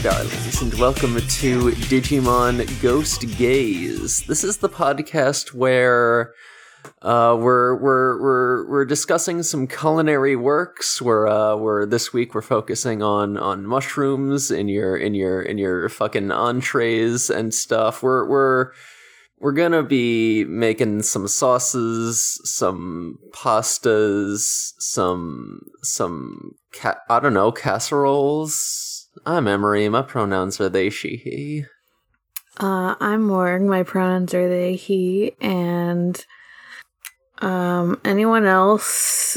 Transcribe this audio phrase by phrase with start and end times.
[0.00, 4.22] darlings, and welcome to Digimon Ghost Gaze.
[4.26, 6.34] This is the podcast where
[7.02, 11.02] uh, we're we're we're we're discussing some culinary works.
[11.02, 15.58] Where uh, we're this week we're focusing on on mushrooms in your in your in
[15.58, 18.00] your fucking entrees and stuff.
[18.00, 18.72] We're we're
[19.40, 28.87] we're gonna be making some sauces, some pastas, some some ca- I don't know casseroles.
[29.26, 29.88] I'm Emery.
[29.88, 31.64] My pronouns are they, she, he.
[32.60, 33.62] Uh, I'm Morg.
[33.62, 36.24] My pronouns are they, he, and
[37.40, 39.36] um, anyone else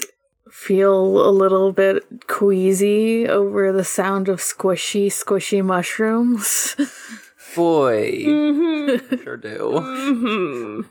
[0.50, 6.76] feel a little bit queasy over the sound of squishy, squishy mushrooms?
[7.56, 9.24] Boy, Mm-hmm.
[9.24, 9.82] sure do.
[9.82, 10.82] hmm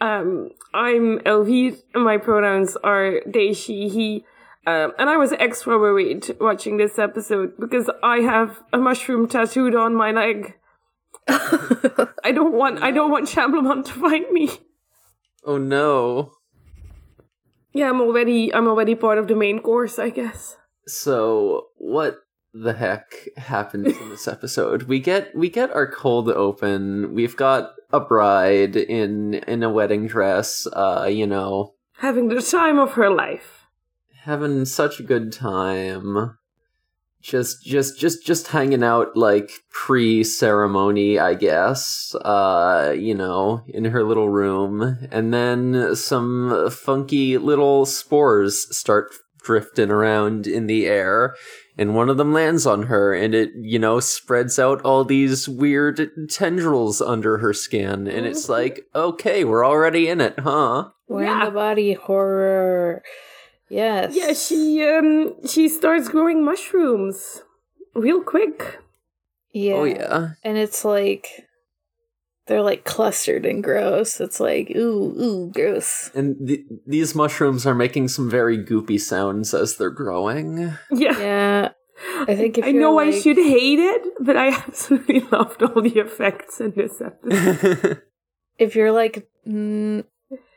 [0.00, 4.24] Um, I'm Elvie, my pronouns are they, she, he.
[4.66, 9.74] Um, and I was extra worried watching this episode because I have a mushroom tattooed
[9.74, 10.54] on my leg.
[11.28, 14.50] I don't want I don't want Shamblemon to find me.
[15.44, 16.32] Oh no.
[17.72, 20.56] Yeah, I'm already I'm already part of the main course, I guess.
[20.86, 22.18] So what
[22.54, 24.84] the heck happens in this episode?
[24.84, 27.14] We get we get our cold open.
[27.14, 30.66] We've got a bride in in a wedding dress.
[30.72, 33.53] Uh, you know, Having the time of her life.
[34.24, 36.36] Having such a good time.
[37.20, 42.14] Just just just just hanging out like pre-ceremony, I guess.
[42.16, 49.90] Uh, you know, in her little room, and then some funky little spores start drifting
[49.90, 51.34] around in the air
[51.76, 55.46] and one of them lands on her and it you know spreads out all these
[55.46, 61.24] weird tendrils under her skin and it's like okay we're already in it huh We're
[61.24, 63.02] in the body horror.
[63.74, 64.14] Yes.
[64.14, 67.42] Yeah, she um she starts growing mushrooms
[67.94, 68.78] real quick.
[69.52, 69.74] Yeah.
[69.74, 71.46] oh yeah And it's like
[72.46, 74.20] they're like clustered and gross.
[74.20, 76.10] It's like ooh ooh gross.
[76.14, 81.18] and th- these mushrooms are making some very goopy sounds as they're growing Yeah.
[81.18, 81.68] Yeah.
[82.28, 85.80] I think if I you're know I should hate it, but I absolutely loved all
[85.82, 88.02] the effects in this episode.
[88.58, 90.04] if you're like mm,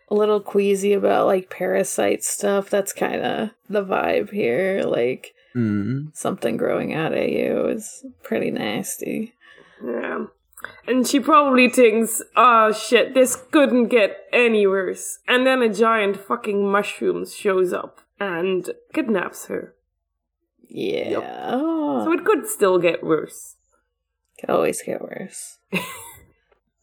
[0.09, 4.83] a little queasy about like parasite stuff, that's kind of the vibe here.
[4.83, 6.15] Like mm.
[6.15, 9.33] something growing out of you is pretty nasty.
[9.83, 10.25] yeah.
[10.87, 15.19] And she probably thinks, oh shit, this couldn't get any worse.
[15.27, 19.75] And then a giant fucking mushroom shows up and kidnaps her.
[20.67, 21.51] Yeah.
[21.51, 23.55] So it could still get worse.
[24.39, 25.59] Could always get worse.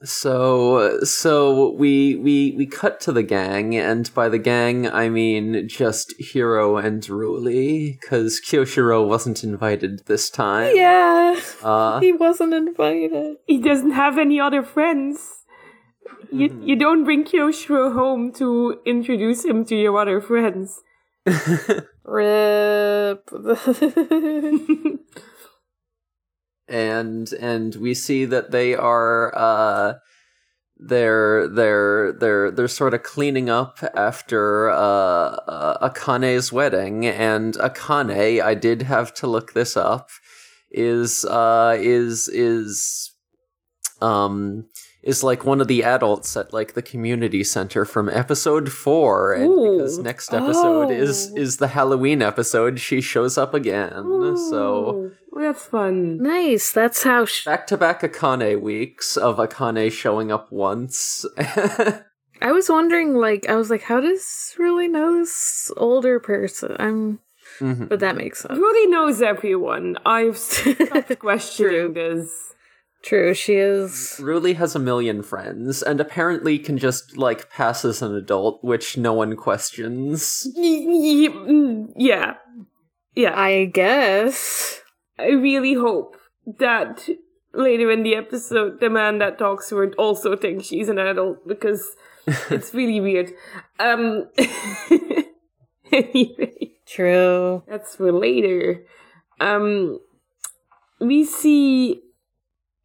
[0.05, 5.69] so so we we we cut to the gang and by the gang i mean
[5.69, 11.41] just hiro and ruli because kiyoshiro wasn't invited this time Yeah.
[11.63, 13.37] uh he wasn't invited.
[13.47, 15.19] He doesn't have any other friends.
[16.33, 20.81] You, you don't bring Kiyoshiro home to introduce him to your other friends.
[22.05, 23.31] Rip.
[26.69, 29.95] and and we see that they are uh
[30.77, 37.07] they're they're they're they're sort of cleaning up after uh, uh Akane's wedding.
[37.07, 40.11] And Akane I did have to look this up
[40.71, 43.13] is uh is is
[44.01, 44.67] um
[45.05, 49.49] is like one of the adults at like the community center from episode 4 and
[49.79, 51.37] because next episode is Oh.
[51.41, 54.03] is the Halloween episode she shows up again
[54.51, 56.19] so Ooh, that's fun.
[56.23, 56.73] nice.
[56.73, 57.25] That's how.
[57.27, 61.27] Sh- back to back Akane weeks of Akane showing up once.
[62.43, 66.77] I was wondering, like, I was like, how does Ruli know this older person?
[66.79, 67.21] I'm,
[67.61, 67.89] Mhm.
[67.89, 68.59] but that makes sense.
[68.59, 69.97] Ruli knows everyone.
[70.07, 72.54] I've stopped questioning this.
[73.05, 74.17] True, she is.
[74.19, 78.97] Ruli has a million friends and apparently can just like pass as an adult, which
[78.97, 80.49] no one questions.
[80.59, 82.35] Mm, Yeah.
[83.15, 83.39] Yeah.
[83.39, 84.81] I guess.
[85.19, 86.17] I really hope
[86.59, 87.07] that
[87.53, 91.47] later in the episode, the man that talks to her also thinks she's an adult
[91.47, 91.95] because
[92.51, 93.33] it's really weird.
[93.79, 94.29] Um.
[95.93, 97.63] anyway, True.
[97.69, 98.85] that's for later.
[99.41, 99.99] Um,
[101.01, 102.01] we see.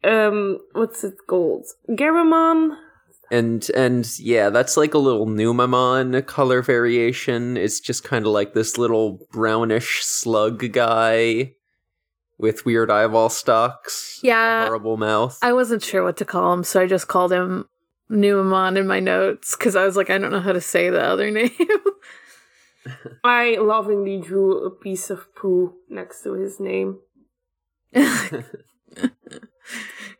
[0.02, 1.66] Um, what's it called?
[1.88, 2.76] Garamon.
[3.30, 7.56] And and yeah, that's like a little Numemon color variation.
[7.56, 11.52] It's just kind of like this little brownish slug guy
[12.38, 14.18] with weird eyeball stalks.
[14.22, 14.64] Yeah.
[14.64, 15.38] horrible mouth.
[15.42, 17.68] I wasn't sure what to call him, so I just called him
[18.10, 21.02] Newamon in my notes because I was like, I don't know how to say the
[21.02, 21.50] other name.
[23.22, 26.98] I lovingly drew a piece of poo next to his name.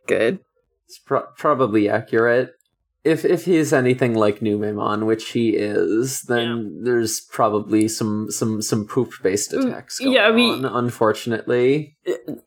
[0.07, 0.41] Good.
[0.87, 2.55] It's pro- probably accurate.
[3.03, 8.61] If if he is anything like Numemon, which he is, then there's probably some some
[8.61, 10.65] some poop based Mm, attacks going yeah, we- on.
[10.67, 11.97] Unfortunately,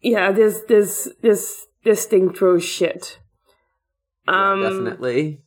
[0.01, 3.17] Yeah, this this this this thing throws shit.
[4.27, 5.41] Yeah, Um, definitely.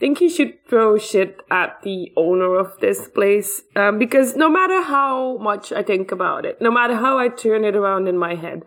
[0.00, 4.82] think he should throw shit at the owner of this place um, because no matter
[4.82, 8.34] how much I think about it, no matter how I turn it around in my
[8.34, 8.62] head,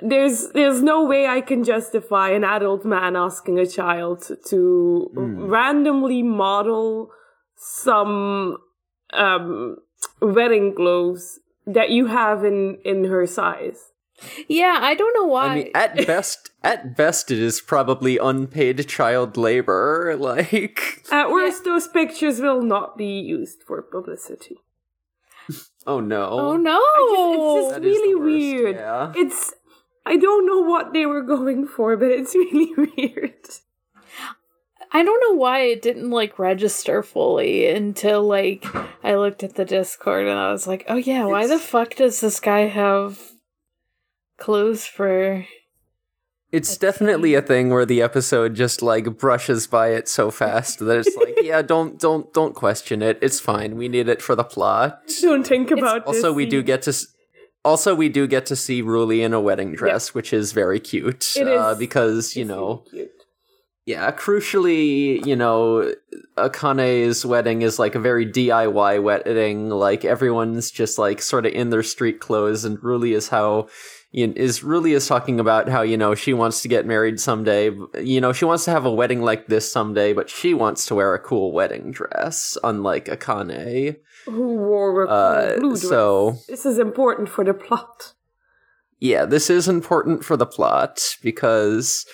[0.00, 6.22] there's there's no way I can justify an adult man asking a child to randomly
[6.22, 7.10] model
[7.56, 8.58] some
[9.12, 9.76] um,
[10.20, 13.90] wedding clothes that you have in in her size.
[14.48, 15.46] Yeah, I don't know why.
[15.46, 20.16] I mean, at best, at best, it is probably unpaid child labor.
[20.18, 24.56] Like, At worst, those pictures will not be used for publicity.
[25.86, 26.80] oh no, oh no!
[26.80, 28.76] it's just That is the really weird.
[28.76, 29.12] yeah.
[29.14, 29.52] It's
[30.06, 33.34] I don't know what they were going for, but it's really weird.
[34.92, 38.64] I don't know why it didn't like register fully until like
[39.04, 42.20] I looked at the Discord and I was like, oh yeah, why the fuck does
[42.20, 43.18] this guy have
[44.38, 45.44] clothes for?
[46.52, 50.98] It's definitely a thing where the episode just like brushes by it so fast that
[50.98, 53.18] it's like, yeah, don't don't don't question it.
[53.20, 53.76] It's fine.
[53.76, 55.02] We need it for the plot.
[55.20, 56.16] Don't think about this.
[56.18, 56.90] Also, we do get to.
[56.90, 57.08] s-
[57.66, 61.34] Also, we do get to see Ruli in a wedding dress, which is very cute.
[61.36, 63.08] It uh, is- because you know, really
[63.86, 64.10] yeah.
[64.12, 65.92] Crucially, you know,
[66.36, 69.68] Akane's wedding is like a very DIY wedding.
[69.70, 73.68] Like everyone's just like sort of in their street clothes, and Ruli is how.
[74.12, 77.70] you- Is Ruli is talking about how you know she wants to get married someday.
[78.00, 80.94] You know she wants to have a wedding like this someday, but she wants to
[80.94, 83.96] wear a cool wedding dress, unlike Akane.
[84.26, 85.82] Who wore a Uh, blue dress.
[85.88, 88.12] so- this is important for the plot.
[88.98, 92.06] yeah, this is important for the plot because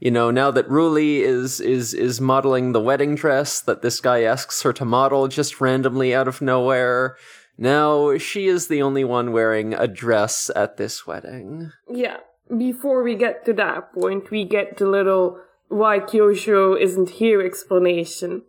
[0.00, 4.22] you know now that Ruli is is is modeling the wedding dress that this guy
[4.22, 7.16] asks her to model just randomly out of nowhere.
[7.58, 11.70] Now she is the only one wearing a dress at this wedding.
[11.88, 12.16] Yeah.
[12.56, 15.38] Before we get to that point, we get the little
[15.68, 18.42] why Kyosho isn't here explanation.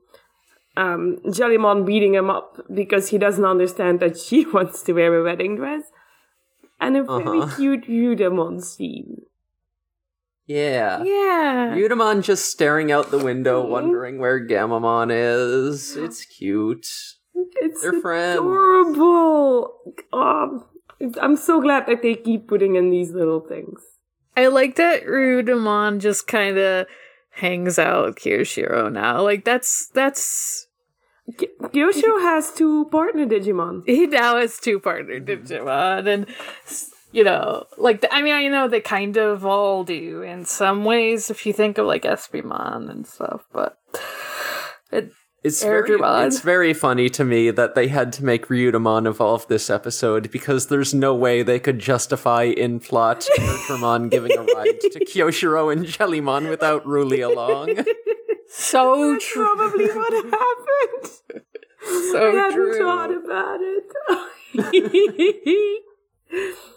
[0.76, 5.24] Um, Jellymon beating him up because he doesn't understand that she wants to wear a
[5.24, 5.84] wedding dress.
[6.82, 7.56] And a very Uh-huh.
[7.56, 9.22] cute Ryudamon scene.
[10.46, 11.02] Yeah.
[11.04, 15.96] Yeah, Ryudamon just staring out the window, wondering where Gammamon is.
[15.96, 16.86] It's cute.
[17.62, 18.40] It's They're friends.
[18.40, 19.80] adorable.
[20.12, 20.66] Um,
[21.22, 23.80] I'm so glad that they keep putting in these little things.
[24.36, 26.88] I like that Ryudamon just kind of
[27.34, 29.22] hangs out with Kiyoshiro now.
[29.22, 30.68] Like that's that's
[31.38, 33.84] Ky- Kyosho has two partner Digimon.
[33.86, 35.44] he now has two partner mm-hmm.
[35.46, 36.28] Digimon, and
[37.12, 40.84] you know, like the, I mean, I know they kind of all do in some
[40.84, 43.78] ways if you think of like Espimon and stuff, but
[44.92, 45.12] it,
[45.44, 46.28] It's Air very, Dramon.
[46.28, 50.68] it's very funny to me that they had to make Ryudamon evolve this episode because
[50.68, 53.28] there's no way they could justify in plot
[53.68, 57.76] Dramon giving a ride to Kiyoshiro and Jellymon without Ruli along.
[58.50, 61.12] so That's true, probably what happened.
[62.12, 62.80] so I hadn't true.
[62.80, 63.92] thought about it.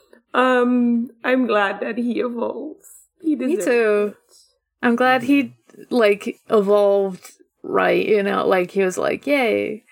[0.34, 2.88] um, I'm glad that he evolves.
[3.22, 3.48] He deserves.
[3.48, 4.36] Me deserves too.
[4.82, 5.54] I'm glad he
[5.90, 7.30] like evolved
[7.66, 9.84] right, you know, like he was like, Yay,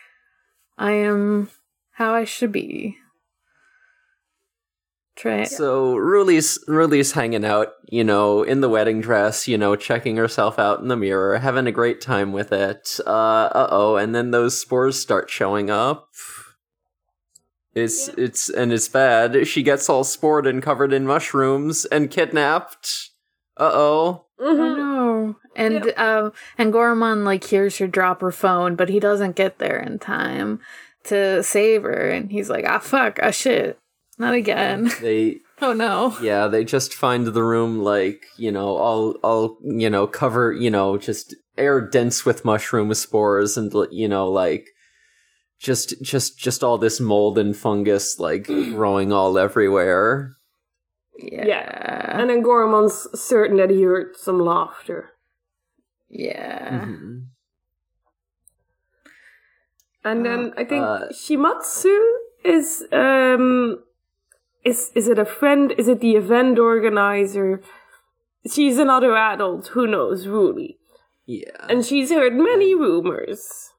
[0.79, 1.51] I am
[1.93, 2.97] how I should be.
[5.17, 10.17] Try So Ruli's Ruli's hanging out, you know, in the wedding dress, you know, checking
[10.17, 12.99] herself out in the mirror, having a great time with it.
[13.07, 16.09] Uh uh oh, and then those spores start showing up.
[17.75, 19.47] It's it's and it's bad.
[19.47, 23.11] She gets all spored and covered in mushrooms and kidnapped.
[23.57, 24.27] Uh oh.
[24.41, 24.94] Oh
[25.57, 25.63] no.
[25.65, 29.79] And um and Goromon like hears her drop her phone, but he doesn't get there
[29.79, 30.61] in time
[31.05, 33.79] to save her and he's like, ah fuck, ah shit.
[34.19, 34.91] Not again.
[35.01, 36.17] They Oh no.
[36.21, 40.71] yeah, they just find the room like, you know, all all you know, cover, you
[40.71, 44.67] know, just air dense with mushroom spores and you know, like
[45.61, 50.35] just just just all this mold and fungus like growing all everywhere.
[51.19, 51.47] Yeah.
[51.47, 52.21] Yeah.
[52.21, 55.11] And then Goromon's certain that he heard some laughter.
[56.09, 56.85] Yeah.
[56.87, 57.27] Mhm.
[60.05, 61.97] And then I think Uh, Shimatsu
[62.45, 63.83] is um
[64.65, 65.73] is is it a friend?
[65.79, 67.61] Is it the event organizer?
[68.47, 70.79] She's another adult, who knows, really.
[71.27, 71.67] Yeah.
[71.71, 73.73] And she's heard many rumors.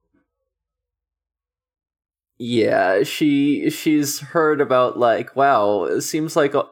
[2.38, 6.66] Yeah, she she's heard about like wow, it seems like a,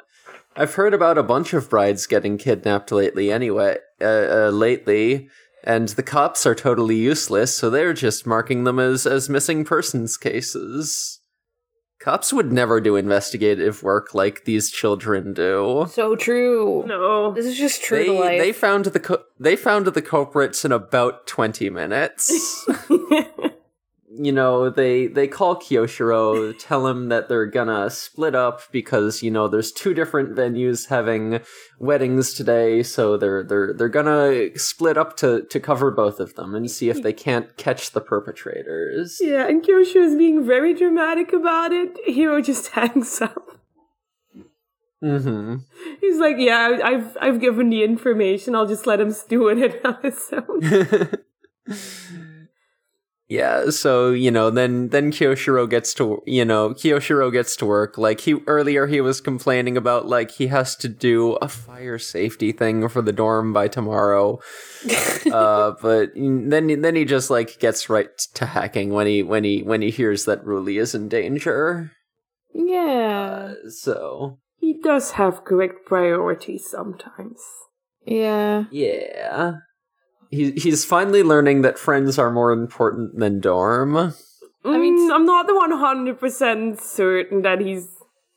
[0.55, 3.31] I've heard about a bunch of brides getting kidnapped lately.
[3.31, 4.05] Anyway, uh,
[4.47, 5.29] uh, lately,
[5.63, 10.17] and the cops are totally useless, so they're just marking them as as missing persons
[10.17, 11.19] cases.
[11.99, 15.87] Cops would never do investigative work like these children do.
[15.89, 16.83] So true.
[16.85, 17.31] No.
[17.31, 18.39] This is just true They, to life.
[18.41, 22.65] they found the co- they found the culprits in about twenty minutes.
[24.15, 29.31] you know, they they call Kiyoshiro, tell him that they're gonna split up because you
[29.31, 31.41] know there's two different venues having
[31.79, 36.53] weddings today, so they're they're they're gonna split up to to cover both of them
[36.53, 39.17] and see if they can't catch the perpetrators.
[39.19, 41.97] yeah, and Kyosho is being very dramatic about it.
[42.05, 43.59] Hiro just hangs up.
[45.03, 45.55] Mm-hmm.
[45.99, 48.55] He's like, "Yeah, I've I've given the information.
[48.55, 51.11] I'll just let him stew in it on his own."
[53.33, 57.97] Yeah, so you know, then then Kiyoshiro gets to you know Kiyoshiro gets to work.
[57.97, 62.51] Like he earlier, he was complaining about like he has to do a fire safety
[62.51, 64.39] thing for the dorm by tomorrow.
[65.31, 69.63] uh, but then then he just like gets right to hacking when he when he
[69.63, 71.91] when he hears that Ruli is in danger.
[72.53, 73.55] yeah.
[73.65, 77.41] Uh, so he does have correct priorities sometimes.
[78.05, 78.65] Yeah.
[78.69, 79.53] yeah,
[80.33, 83.95] he he's finally learning that friends are more important than dorm.
[83.95, 84.11] I
[84.65, 87.87] mean, mean, I'm not the one hundred percent certain that he's.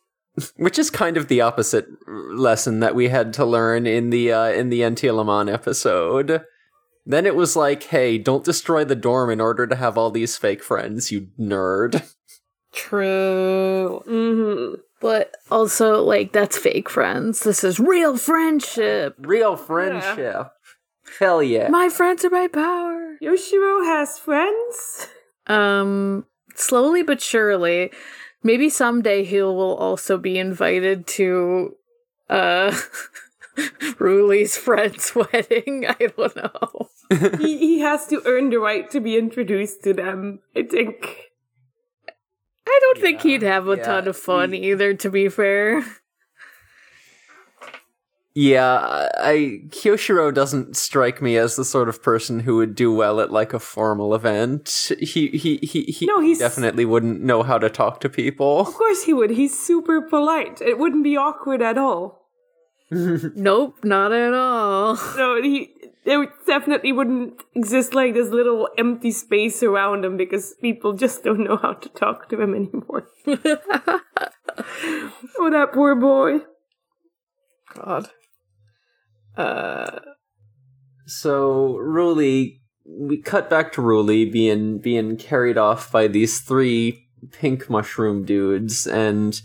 [0.57, 4.49] Which is kind of the opposite lesson that we had to learn in the uh,
[4.49, 6.45] in the NT Lamont episode.
[7.09, 10.37] Then it was like, hey, don't destroy the dorm in order to have all these
[10.37, 12.13] fake friends, you nerd.
[12.73, 14.03] True.
[14.05, 17.41] hmm But also, like, that's fake friends.
[17.41, 19.15] This is real friendship.
[19.19, 20.51] Real friendship.
[21.19, 21.69] Hell yeah.
[21.69, 23.17] My friends are my power.
[23.23, 25.09] Yoshiro has friends.
[25.47, 27.91] Um, slowly but surely,
[28.43, 31.77] maybe someday he will also be invited to,
[32.29, 32.77] uh,
[33.99, 35.87] Ruli's friend's wedding.
[35.89, 36.89] I don't know.
[37.39, 40.41] he he has to earn the right to be introduced to them.
[40.55, 41.31] I think.
[42.69, 45.85] I don't think he'd have a yeah, ton of fun he- either, to be fair.
[48.39, 53.19] Yeah, I Kiyoshiro doesn't strike me as the sort of person who would do well
[53.19, 54.93] at like a formal event.
[55.01, 58.61] He he he he No, he's- definitely wouldn't know how to talk to people.
[58.61, 59.31] Of course he would.
[59.31, 60.61] He's super polite.
[60.61, 62.27] It wouldn't be awkward at all.
[62.91, 64.99] Nope, not at all.
[65.17, 65.71] No, he
[66.05, 71.41] there definitely wouldn't exist like this little empty space around him because people just don't
[71.41, 73.09] know how to talk to him anymore.
[73.27, 74.01] oh,
[75.51, 76.41] that poor boy.
[77.75, 78.11] God.
[79.37, 80.01] Uh,
[81.07, 87.71] So Ruli, we cut back to Ruli being being carried off by these three pink
[87.71, 89.41] mushroom dudes, and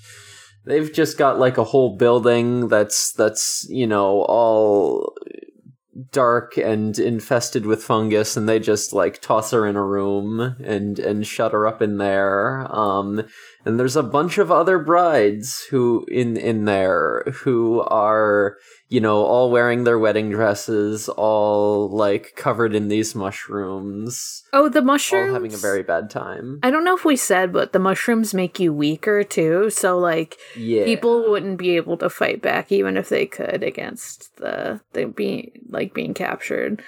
[0.65, 5.13] they've just got like a whole building that's that's you know all
[6.11, 10.97] dark and infested with fungus, and they just like toss her in a room and
[10.99, 12.67] and shut her up in there.
[12.75, 13.23] Um,
[13.65, 18.57] and there's a bunch of other brides who in in there who are
[18.91, 24.79] you know all wearing their wedding dresses all like covered in these mushrooms oh, the
[24.79, 25.33] all mushrooms.
[25.33, 28.59] having a very bad time I don't know if we said, but the mushrooms make
[28.59, 29.69] you weaker too.
[29.69, 34.35] So, like, yeah people wouldn't be able to fight back even if they could against
[34.37, 36.83] the the being like being captured.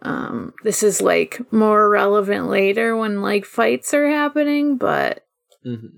[0.00, 5.26] Um, this is like more relevant later when like fights are happening, but
[5.64, 5.90] Mhm.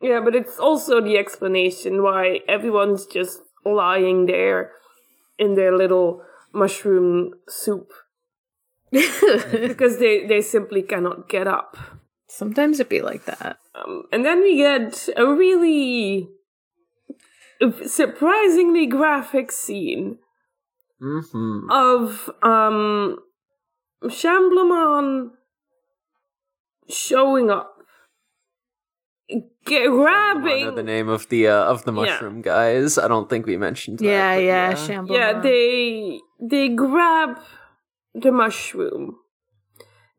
[0.00, 4.72] Yeah, but it's also the explanation why everyone's just lying there
[5.38, 7.92] in their little mushroom soup
[8.90, 11.76] because they, they simply cannot get up.
[12.26, 13.58] sometimes it be like that.
[13.74, 16.28] Um, and then we get a really
[17.86, 20.18] surprisingly graphic scene
[21.00, 21.70] Mhm.
[21.70, 23.18] of um
[24.04, 25.30] Shamblemon
[26.88, 27.77] showing up, g- I
[29.64, 30.66] grabbing.
[30.66, 32.00] know the name of the uh, of the Yeah.
[32.00, 32.98] mushroom guys.
[32.98, 34.04] I don't think we mentioned that.
[34.04, 34.74] yeah, but yeah, yeah.
[34.74, 35.16] Shambhala.
[35.18, 37.38] Yeah, they they grab
[38.14, 39.16] the mushroom.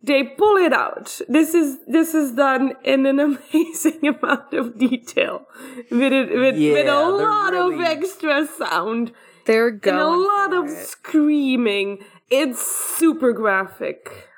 [0.02, 1.20] They pull it out.
[1.28, 5.46] This is this is done in an amazing amount of detail,
[5.92, 9.12] with it, with, with a they're lot of extra sound
[9.46, 10.88] they're and going a lot for of it.
[10.88, 12.00] screaming.
[12.30, 12.62] It's
[12.98, 14.29] super graphic.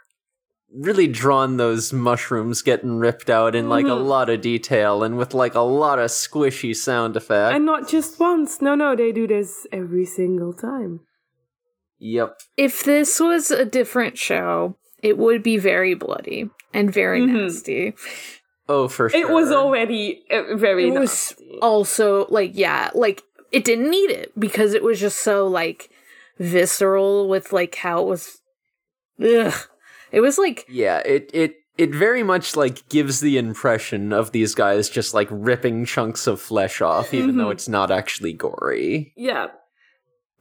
[0.74, 4.06] Really drawn those mushrooms getting ripped out in like a Mhm.
[4.08, 7.56] lot of detail and with like a lot of squishy sound effects.
[7.56, 8.62] And not just once.
[8.62, 11.02] No, no, they do this every single time.
[12.04, 12.40] yep.
[12.58, 17.34] If this was a different show, it would be very bloody and very Mhm.
[17.34, 17.94] nasty.
[18.68, 19.20] Oh, for sure.
[19.20, 24.32] It was already uh, very It was also like yeah, like it didn't need it
[24.40, 25.90] because it was just so like
[26.40, 28.42] visceral with like how it was.
[29.22, 29.54] Ugh.
[30.12, 34.54] It was like Yeah, it it it very much like gives the impression of these
[34.56, 37.54] guys just like ripping chunks of flesh off, even though Mhm.
[37.54, 39.14] it's not actually gory.
[39.16, 39.48] Yeah,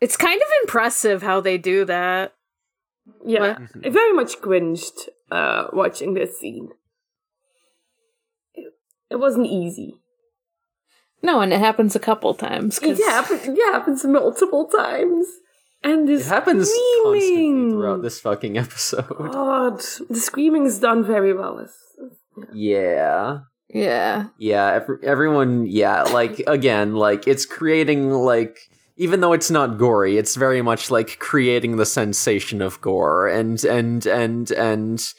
[0.01, 2.35] it's kind of impressive how they do that.
[3.25, 3.59] yeah.
[3.59, 3.87] What?
[3.87, 6.71] I very much cringed uh, watching this scene.
[8.55, 8.73] It,
[9.11, 9.95] it wasn't easy.
[11.23, 12.79] No, and it happens a couple times.
[12.79, 15.27] 'cause- It happens, it happens multiple times.
[15.83, 17.71] And It this happens constantly screaming.
[17.73, 19.09] throughout this fucking episode.
[19.09, 21.59] God, the screaming is done very well.
[21.59, 21.77] It's-
[22.53, 23.41] Yeah.
[23.73, 24.27] Yeah.
[24.39, 28.59] Yeah, ev- everyone, yeah, like, again, like, it's creating, like,
[28.97, 33.63] even though it's not gory, it's very much like creating the sensation of gore, and,
[33.65, 35.15] and, and, and,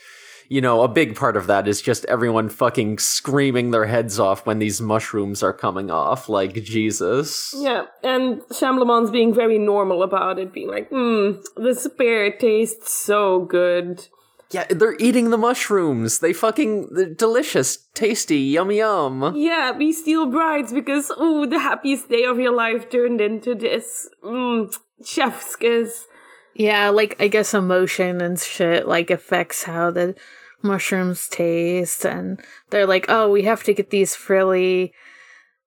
[0.52, 4.46] you know, a big part of that is just everyone fucking screaming their heads off
[4.46, 7.56] when these mushrooms are coming off, like, Jesus.
[7.58, 13.46] Yeah, and Shamblemon's being very normal about it, being like, hmm, the spear tastes so
[13.46, 14.10] good.
[14.50, 16.20] Yeah, they're eating the mushrooms.
[16.20, 19.34] They fucking, they're delicious, tasty, yum yum.
[19.38, 24.10] Yeah, we steal brides because, ooh, the happiest day of your life turned into this.
[24.22, 26.08] Mmm, chef's kiss.
[26.54, 30.16] Yeah, like I guess emotion and shit like affects how the
[30.64, 32.40] mushrooms taste and
[32.70, 34.94] they're like, "Oh, we have to get these frilly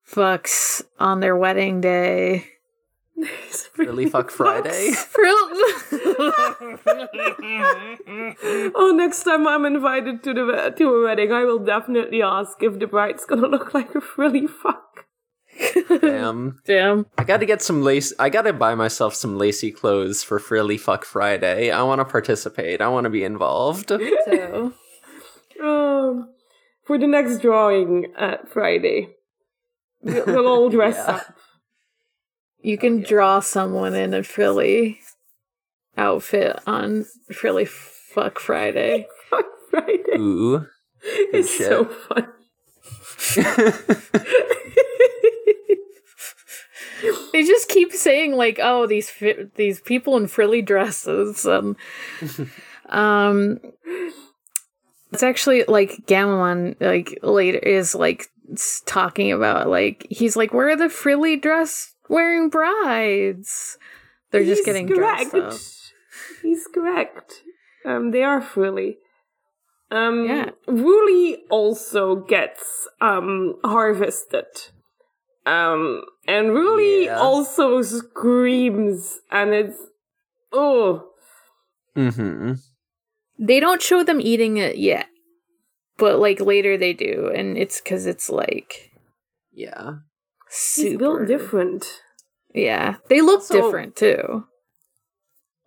[0.08, 2.46] fucks on their wedding day."
[3.74, 4.92] Frilly fuck Friday?
[8.74, 12.78] oh, next time I'm invited to the to a wedding, I will definitely ask if
[12.78, 15.06] the bride's gonna look like a frilly fuck.
[16.00, 16.58] Damn.
[16.64, 17.06] Damn.
[17.16, 18.12] I gotta get some lace.
[18.18, 21.70] I gotta buy myself some lacy clothes for Frilly Fuck Friday.
[21.70, 22.80] I wanna participate.
[22.80, 23.90] I wanna be involved.
[23.90, 24.72] So,
[25.64, 26.28] Um,
[26.84, 29.08] for the next drawing at Friday,
[30.02, 31.16] we'll, we'll all dress Yeah.
[31.16, 31.34] up.
[32.60, 35.00] you can draw someone in a frilly
[35.96, 39.06] outfit on Frilly Fuck Friday.
[39.30, 40.16] Fuck Friday.
[40.18, 40.66] Ooh.
[41.02, 41.68] it's shit.
[41.68, 42.28] so fun.
[47.32, 51.76] They just keep saying like, "Oh, these fi- these people in frilly dresses." Um,
[52.88, 53.58] um,
[55.14, 58.28] it's actually like Gammamon like later is like
[58.84, 63.78] talking about like he's like, "Where are the frilly dress wearing brides?"
[64.30, 65.30] They're just getting correct.
[65.30, 65.60] dressed up.
[66.42, 67.42] He's correct.
[67.84, 68.98] Um, they are frilly.
[69.90, 70.50] Um, Yeah.
[70.66, 74.46] Ruli also gets um harvested.
[75.46, 77.18] Um, and Ruli Yeah.
[77.20, 79.78] also screams, and it's
[80.52, 81.10] oh
[81.94, 82.54] mm-hmm.
[83.38, 85.06] They don't show them eating it yet,
[85.98, 88.92] but like later they do, and it's because it's like
[89.52, 89.94] Yeah.
[90.48, 91.86] he's super built different.
[92.54, 94.44] Yeah, they look Also- different too.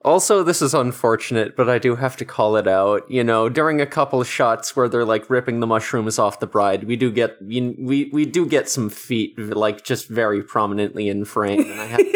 [0.05, 3.09] Also, this is unfortunate, but I do have to call it out.
[3.11, 6.47] You know, during a couple of shots where they're like ripping the mushrooms off the
[6.47, 11.09] bride, we do get we we, we do get some feet like just very prominently
[11.09, 11.59] in frame.
[11.69, 11.99] And I have,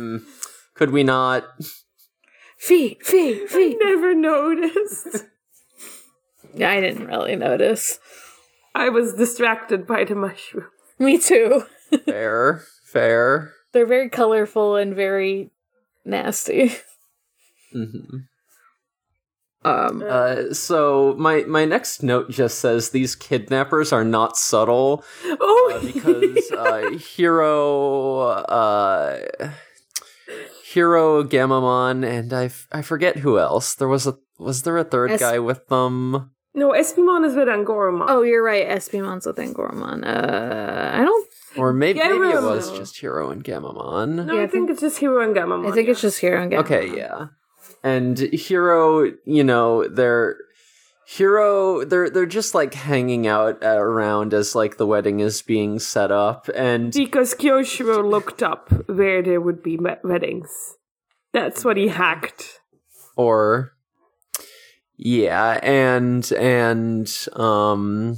[0.00, 0.22] Mm,
[0.74, 1.44] could we not?
[2.60, 3.78] Feet, feet, feet.
[3.82, 5.24] Never noticed.
[6.54, 7.98] Yeah, I didn't really notice.
[8.74, 10.66] I was distracted by the mushroom.
[10.98, 11.64] Me too.
[12.04, 13.52] Fair, fair.
[13.72, 15.50] They're very colorful and very
[16.04, 16.72] nasty.
[17.72, 18.18] hmm
[19.64, 25.72] Um, Uh, so my my next note just says these kidnappers are not subtle Oh,
[25.74, 29.18] uh, because uh, Hiro uh,
[30.72, 34.84] Hiro Gammamon and I, f- I forget who else there was a was there a
[34.84, 38.06] third Es- guy with them no, Espimon is with Angoramon.
[38.08, 38.66] oh, you're right.
[38.68, 40.04] Espimon's with Angoramon.
[40.04, 41.28] Uh, I don't.
[41.56, 42.76] or maybe maybe it was Gammamon.
[42.78, 45.70] just Hiro and Gammamon no, yeah, I I think think- it's just Hiro and Gammamon.
[45.70, 46.64] I think it's just Hiro and Gammamon.
[46.64, 47.26] okay yeah
[47.84, 50.36] and Hiro you know they're
[51.12, 55.80] Hiro they're they're just like hanging out uh, around as like the wedding is being
[55.80, 60.76] set up and Because Kiyoshiro looked up where there would be weddings.
[61.32, 62.60] That's what he hacked.
[63.16, 63.72] or
[64.96, 68.16] yeah and and um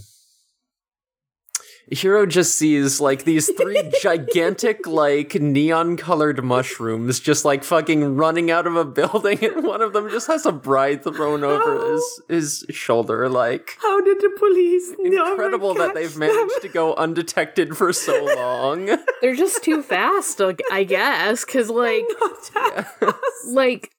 [1.93, 8.51] Hiro just sees like these three gigantic like neon colored mushrooms just like fucking running
[8.51, 12.23] out of a building and one of them just has a bride thrown over his
[12.29, 16.21] his shoulder like How did the police incredible that they've them?
[16.21, 18.87] managed to go undetected for so long
[19.21, 22.05] They're just too fast, I guess, because like,
[22.53, 23.47] fast.
[23.49, 23.91] like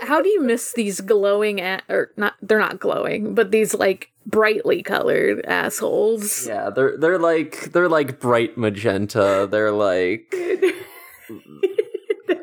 [0.00, 4.10] How do you miss these glowing a- or not they're not glowing, but these like
[4.26, 6.46] brightly colored assholes.
[6.46, 9.46] Yeah, they're they're like they're like bright magenta.
[9.50, 10.34] They're like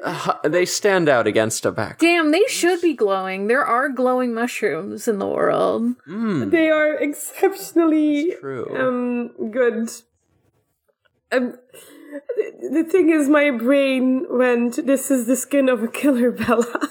[0.03, 1.99] uh, they stand out against a back.
[1.99, 3.47] Damn, they should be glowing.
[3.47, 5.95] There are glowing mushrooms in the world.
[6.07, 8.75] Mm, they are exceptionally true.
[8.77, 9.89] um good.
[11.31, 11.57] Um,
[12.71, 14.85] the, thing is, my brain went.
[14.85, 16.89] This is the skin of a killer, Bella.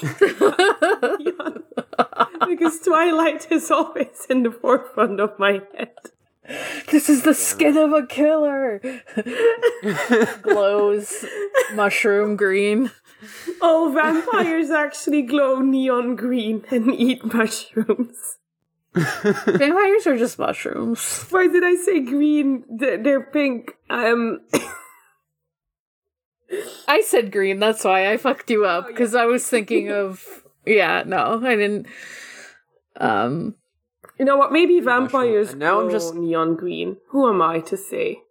[2.48, 5.94] because Twilight is always in the forefront of my head.
[6.90, 8.80] This is the skin of a killer.
[10.42, 11.24] Glows
[11.74, 12.90] mushroom green.
[13.60, 18.38] Oh, vampires actually glow neon green and eat mushrooms.
[18.94, 21.26] Vampires are just mushrooms.
[21.30, 22.64] Why did I say green?
[22.68, 23.72] They're, they're pink.
[23.90, 24.40] Um,
[26.88, 30.24] I said green, that's why I fucked you up because I was thinking of
[30.64, 31.86] yeah, no, I didn't
[32.98, 33.54] um
[34.18, 34.50] you know what?
[34.52, 36.96] Maybe vampires And now I'm just- neon green.
[37.10, 38.22] Who am I to say?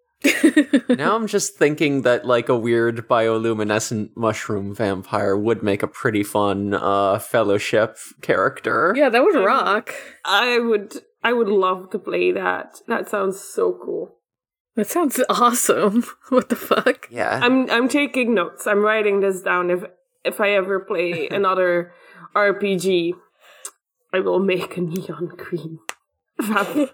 [0.89, 6.23] Now I'm just thinking that like a weird bioluminescent mushroom vampire would make a pretty
[6.23, 8.93] fun uh fellowship character.
[8.95, 9.93] Yeah, that would rock.
[10.25, 10.93] I would.
[11.23, 12.79] I would love to play that.
[12.87, 14.17] That sounds so cool.
[14.75, 16.03] That sounds awesome.
[16.29, 17.07] What the fuck?
[17.11, 17.39] Yeah.
[17.41, 18.67] I'm I'm taking notes.
[18.67, 19.69] I'm writing this down.
[19.69, 19.83] If
[20.23, 21.91] if I ever play another
[22.35, 23.13] RPG,
[24.13, 25.79] I will make a neon green
[26.41, 26.89] vampire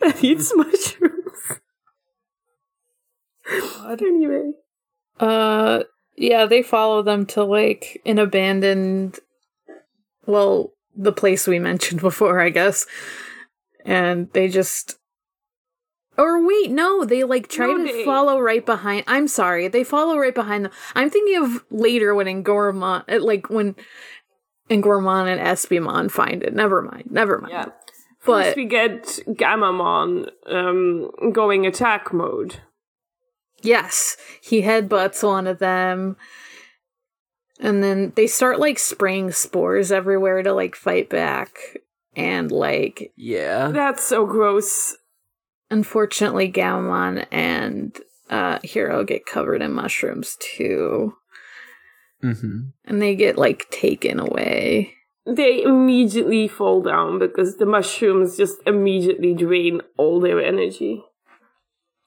[0.00, 1.19] that eats mushrooms.
[3.88, 4.52] Anyway,
[5.18, 5.82] Uh
[6.16, 9.18] yeah, they follow them to like an abandoned
[10.26, 12.86] well, the place we mentioned before, I guess.
[13.84, 14.96] And they just
[16.18, 19.04] or wait, no, they like try No, to they- follow right behind.
[19.06, 20.72] I'm sorry, they follow right behind them.
[20.94, 23.74] I'm thinking of later when Angoramon, uh, like when
[24.68, 26.54] Angoramon and Espimon find it.
[26.54, 27.52] Never mind, never mind.
[27.52, 27.64] yeah.
[28.26, 32.56] But First we get Gammamon um, going attack mode.
[33.62, 36.16] Yes, he headbutts one of them.
[37.60, 41.58] And then they start like spraying spores everywhere to like fight back.
[42.16, 43.68] And like, yeah.
[43.68, 44.96] That's so gross.
[45.70, 47.96] unfortunately, Gammamon and
[48.30, 51.14] uh, Hiro get covered in mushrooms too.
[52.22, 54.94] hmm And they get like taken away.
[55.26, 61.04] They immediately fall down because the mushrooms just immediately drain all their energy.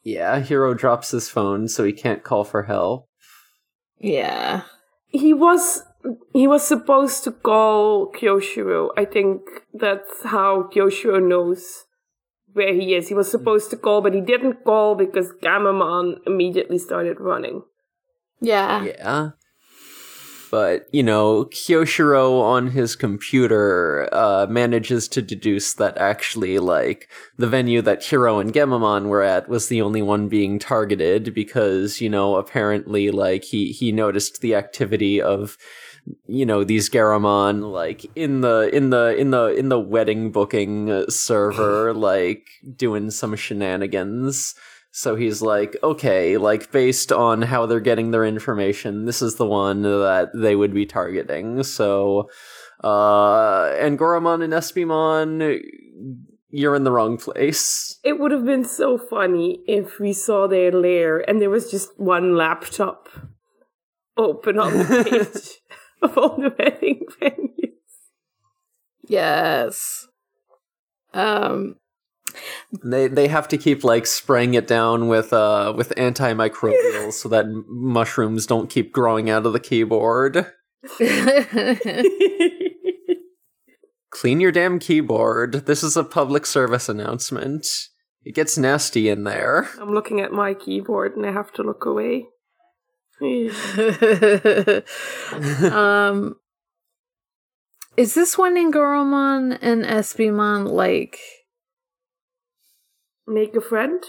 [0.03, 3.07] Yeah, Hiro drops his phone so he can't call for help.
[3.99, 4.61] Yeah.
[5.07, 5.83] He was
[6.33, 8.89] he was supposed to call Kiyoshiro.
[8.97, 9.41] I think
[9.73, 11.85] that's how Kiyoshiro knows
[12.51, 13.07] where he is.
[13.07, 17.63] He was supposed to call, but he didn't call because Gammamon immediately started running.
[18.41, 18.83] Yeah.
[18.83, 19.29] Yeah.
[20.53, 27.47] But, you know, Kiyoshiro on his computer uh, manages to deduce that actually, like, the
[27.47, 32.07] venue that Hiro and Gammamon were at was the only one being targeted because, you
[32.07, 35.57] know, apparently, like, he, he noticed the activity of
[36.27, 41.09] you know these Garamon like in the in the in the in the wedding booking
[41.09, 44.53] server like doing some shenanigans
[44.95, 49.45] so he's like okay like based on how they're getting their information this is the
[49.45, 52.29] one that they would be targeting so
[52.83, 55.59] uh and Goramon and Espimon
[56.49, 60.71] you're in the wrong place It would have been so funny if we saw their
[60.71, 63.09] lair and there was just one laptop
[64.15, 65.61] open on the page
[66.01, 67.71] of all the wedding venues.
[69.07, 70.07] Yes.
[71.13, 71.75] Um,
[72.83, 77.45] they they have to keep like spraying it down with uh with antimicrobials so that
[77.67, 80.47] mushrooms don't keep growing out of the keyboard
[84.09, 85.65] Clean your damn keyboard.
[85.65, 87.67] This is a public service announcement.
[88.23, 89.69] It gets nasty in there.
[89.79, 92.27] I'm looking at my keyboard and I have to look away.
[95.71, 96.35] um,
[97.95, 101.19] is this one in Goromon and Espimon like
[103.27, 104.03] Make a friend?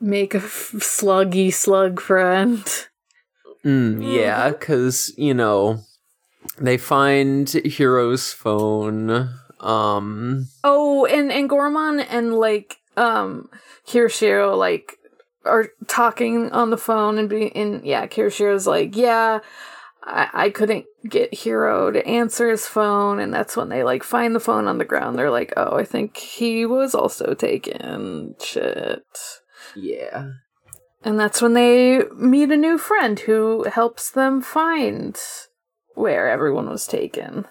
[0.00, 2.64] make a f- sluggy slug friend?
[3.64, 5.78] Mm, yeah, because, you know,
[6.58, 9.30] they find Hiro's phone.
[9.60, 13.48] Um, Oh, and and Goromon and like um
[13.86, 14.98] Kiyoshiro like
[15.44, 19.38] are talking on the phone and be and yeah, Kiyoshiro's like, yeah,
[20.02, 24.34] I, I couldn't get Hiro to answer his phone, and that's when they like find
[24.34, 25.18] the phone on the ground.
[25.18, 28.34] They're like, oh, I think he was also taken.
[28.42, 29.04] Shit.
[29.74, 30.30] yeah.
[31.04, 35.18] And that's when they meet a new friend who helps them find
[35.94, 37.46] where everyone was taken.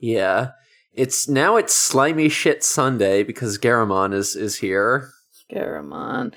[0.00, 0.52] Yeah.
[0.94, 5.10] It's now it's slimy shit Sunday because Garamon is is here.
[5.52, 6.32] Garamon.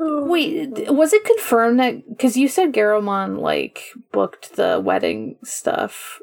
[0.00, 3.82] Wait, d- was it confirmed that because you said Garamon like
[4.12, 6.20] booked the wedding stuff?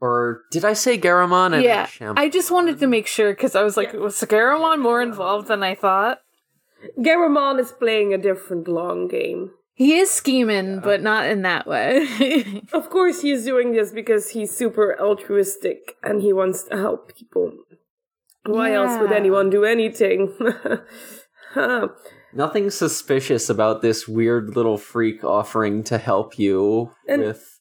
[0.00, 1.54] Or did I say Garamon?
[1.54, 4.80] I yeah, meant I just wanted to make sure because I was like, was Garamon
[4.80, 6.20] more involved than I thought?
[6.98, 9.50] Garamon is playing a different long game.
[9.74, 12.62] He is scheming, but not in that way.
[12.72, 17.52] Of course, he's doing this because he's super altruistic and he wants to help people.
[18.44, 20.34] Why else would anyone do anything?
[22.32, 27.60] Nothing suspicious about this weird little freak offering to help you And- with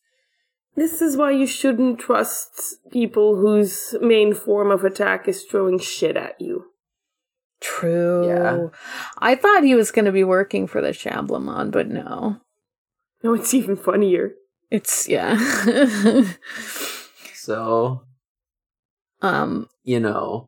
[0.76, 6.16] this is why you shouldn't trust people whose main form of attack is throwing shit
[6.16, 6.68] at you.
[7.60, 8.26] True.
[8.26, 8.68] Yeah.
[9.18, 12.38] I thought he was going to be working for the Shamblemon, but no.
[13.24, 14.32] No, it's even funnier.
[14.72, 15.36] It's yeah.
[17.34, 18.04] so
[19.22, 20.48] um you know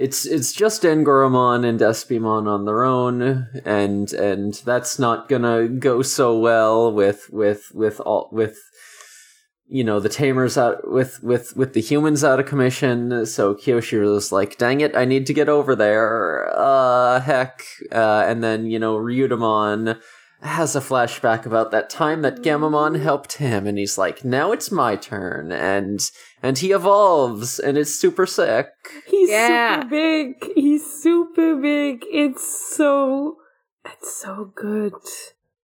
[0.00, 6.00] it's it's just Angoramon and Espimon on their own and and that's not gonna go
[6.00, 8.58] so well with with with all with
[9.66, 13.26] you know the tamers out with with with the humans out of commission.
[13.26, 16.50] So Kiyoshiro's like dang it I need to get over there.
[16.56, 17.62] Uh heck.
[17.92, 20.00] Uh and then you know Ryudamon
[20.42, 24.70] has a flashback about that time that Gammamon helped him and he's like now it's
[24.70, 26.00] my turn and
[26.42, 28.68] and he evolves and it's super sick
[29.06, 29.82] He's Yeah.
[29.82, 30.52] super big.
[30.54, 32.04] He's super big.
[32.10, 33.36] It's so.
[33.84, 34.92] It's so good.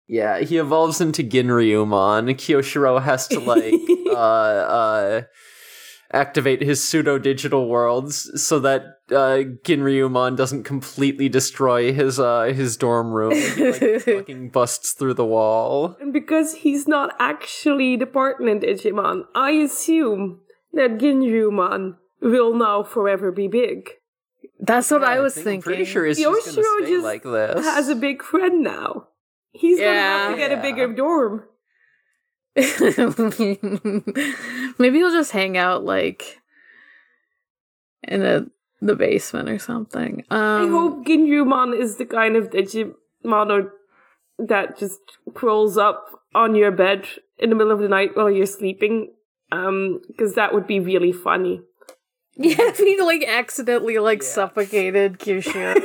[0.07, 2.29] Yeah, he evolves into Ginryumon.
[2.36, 3.73] Kiyoshiro has to like
[4.07, 5.21] uh uh
[6.13, 12.78] activate his pseudo digital worlds so that uh Ginryumon doesn't completely destroy his uh his
[12.78, 13.32] dorm room.
[13.34, 15.97] He, like, fucking busts through the wall.
[16.00, 20.41] And because he's not actually the partner Digimon, I assume
[20.74, 23.89] that Ginryumon will now forever be big.
[24.60, 25.62] that's what I was think- I'm thinking.
[25.63, 27.65] pretty sure he's just gonna Yoshiro stay just like this.
[27.65, 29.08] has a big friend now.
[29.52, 30.47] He's gonna have to Yeah.
[30.50, 31.43] get a bigger dorm.
[34.80, 36.39] Maybe he'll just hang out like
[38.08, 38.45] in a
[38.81, 40.23] the basement or something.
[40.29, 43.69] Um I hope Ginryumon is the kind of Digimon
[44.39, 44.99] that just
[45.33, 47.05] crawls up on your bed
[47.37, 49.13] in the middle of the night while you're sleeping.
[49.51, 51.61] Um, because that would be really funny.
[52.37, 55.75] Yeah, if he like accidentally like suffocated Kiyoshiro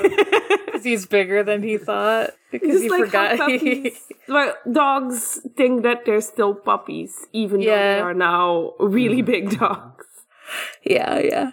[0.64, 3.36] because he's bigger than he thought because Just he like forgot.
[3.36, 9.22] how puppies, like dogs think that they're still puppies, even though they are now really
[9.22, 10.06] big dogs.
[10.84, 11.50] yeah, yeah.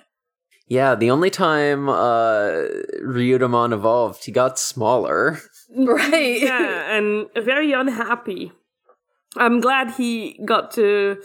[0.68, 2.68] Yeah, the only time uh
[3.04, 5.40] Ryudamon evolved, he got smaller.
[5.76, 6.40] Right.
[6.40, 8.52] Yeah, and very unhappy.
[9.36, 11.18] I'm glad he got to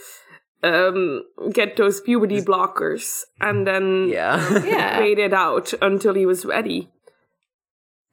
[0.62, 1.22] um
[1.53, 4.40] get those puberty blockers and then Yeah.
[4.64, 5.01] Yeah.
[5.01, 6.88] wait it out until he was ready.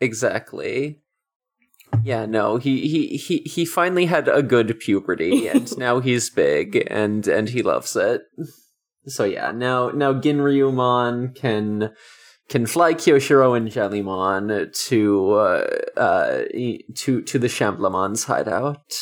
[0.01, 0.99] Exactly.
[2.03, 6.85] Yeah, no, he, he he he finally had a good puberty and now he's big
[6.91, 8.23] and and he loves it.
[9.07, 11.93] So yeah, now now Ginryumon can
[12.49, 16.43] can fly Kiyoshiro and Jellymon to uh, uh
[16.95, 18.93] to to the Shamblemon's hideout.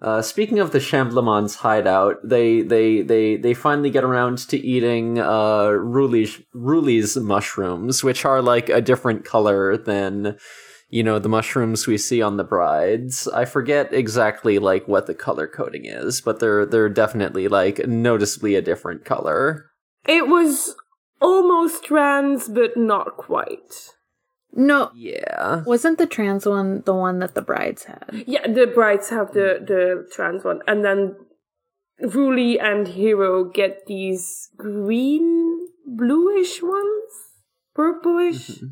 [0.00, 5.18] Uh, speaking of the Shamblemon's hideout, they they they they finally get around to eating
[5.18, 10.38] uh Ruli's Ruli's mushrooms, which are like a different color than
[10.88, 13.28] you know the mushrooms we see on the brides.
[13.28, 18.54] I forget exactly like what the color coding is, but they're they're definitely like noticeably
[18.54, 19.66] a different color.
[20.06, 20.74] It was
[21.20, 23.90] almost trans, but not quite.
[24.54, 25.62] No, Yeah.
[25.64, 28.24] wasn't the trans one the one that the brides had?
[28.26, 31.16] Yeah, the brides have the the trans one, and then
[32.02, 37.12] Ruli and Hiro get these green, bluish ones,
[37.74, 38.48] purplish.
[38.48, 38.66] Mm-hmm.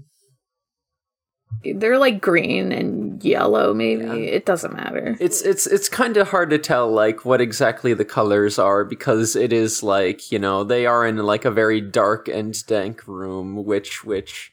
[1.65, 4.05] They're like green and yellow, maybe.
[4.05, 4.13] Yeah.
[4.15, 5.17] It doesn't matter.
[5.19, 9.35] It's it's it's kind of hard to tell like what exactly the colors are because
[9.35, 13.65] it is like you know they are in like a very dark and dank room,
[13.65, 14.53] which which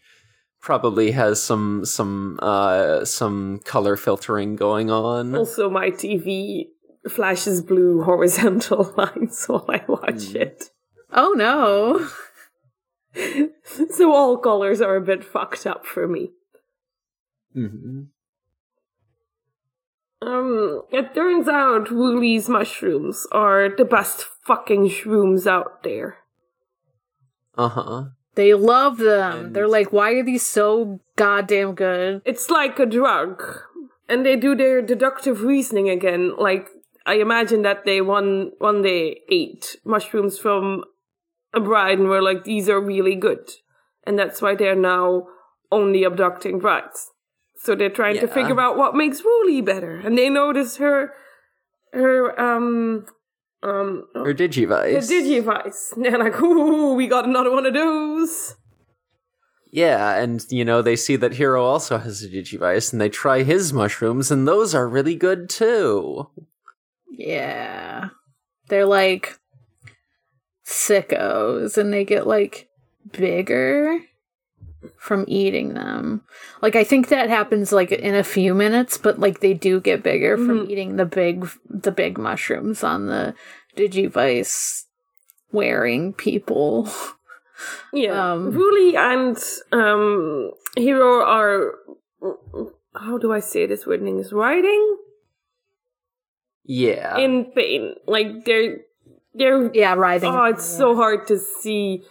[0.60, 5.36] probably has some some uh some color filtering going on.
[5.36, 6.68] Also, my TV
[7.10, 10.36] flashes blue horizontal lines while I watch Mm.
[10.36, 10.70] it.
[11.12, 12.08] Oh no.
[13.92, 16.32] So all colors are a bit fucked up for me.
[17.54, 18.04] Hmm
[20.22, 26.18] Um, it turns out Ruli's mushrooms are the best fucking shrooms out there.
[27.58, 28.04] Uh huh.
[28.36, 29.48] They love them.
[29.48, 32.22] And- They're like, why are these so goddamn good?
[32.26, 33.44] It's like a drug.
[34.10, 36.34] And they do their deductive reasoning again.
[36.38, 36.68] Like,
[37.06, 40.84] I imagine that they one, one day ate mushrooms from
[41.54, 43.50] a bride and were like, these are really good.
[44.06, 45.28] And that's why they're now
[45.72, 47.12] only abducting brides.
[47.64, 49.96] So they're trying to figure out what makes Ruli better.
[49.96, 51.14] And they notice her,
[51.94, 53.06] her, um,
[53.64, 55.10] um, Or the Digivice.
[55.10, 55.94] Digivice.
[55.96, 58.58] And they're like, ooh, we got another one of those.
[59.72, 63.44] yeah, and you know, they see that Hiro also has a Digivice and they try
[63.44, 66.30] his mushrooms and those are really good too.
[67.10, 68.10] Yeah.
[68.68, 69.40] They're like
[70.66, 72.68] sickos and they get like
[73.14, 74.00] bigger
[74.98, 76.22] from eating them.
[76.62, 80.04] Like I think that happens like in a few minutes, but like they do get
[80.04, 83.34] bigger from eating the big the big mushrooms on the
[83.76, 84.84] Digivice
[85.52, 86.90] wearing people.
[87.94, 89.38] Yeah, Um, Ruli and
[89.72, 91.76] um, Hiro are.
[92.96, 94.32] How do I say this word in English?
[94.32, 94.98] Riding
[96.66, 97.18] Yeah.
[97.18, 97.96] in pain.
[98.08, 98.78] Like they're
[99.34, 99.72] they're.
[99.74, 100.34] yeah, writhing.
[100.34, 102.04] Oh, it's so hard to see.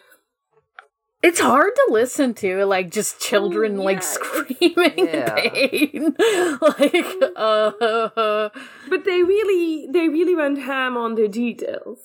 [1.22, 5.36] It's hard to listen to, like just children Oh, like screaming Yeah.
[5.36, 6.16] in pain.
[6.60, 7.06] like,
[7.36, 8.48] uh,
[8.90, 11.98] But they really, they really went ham on the details.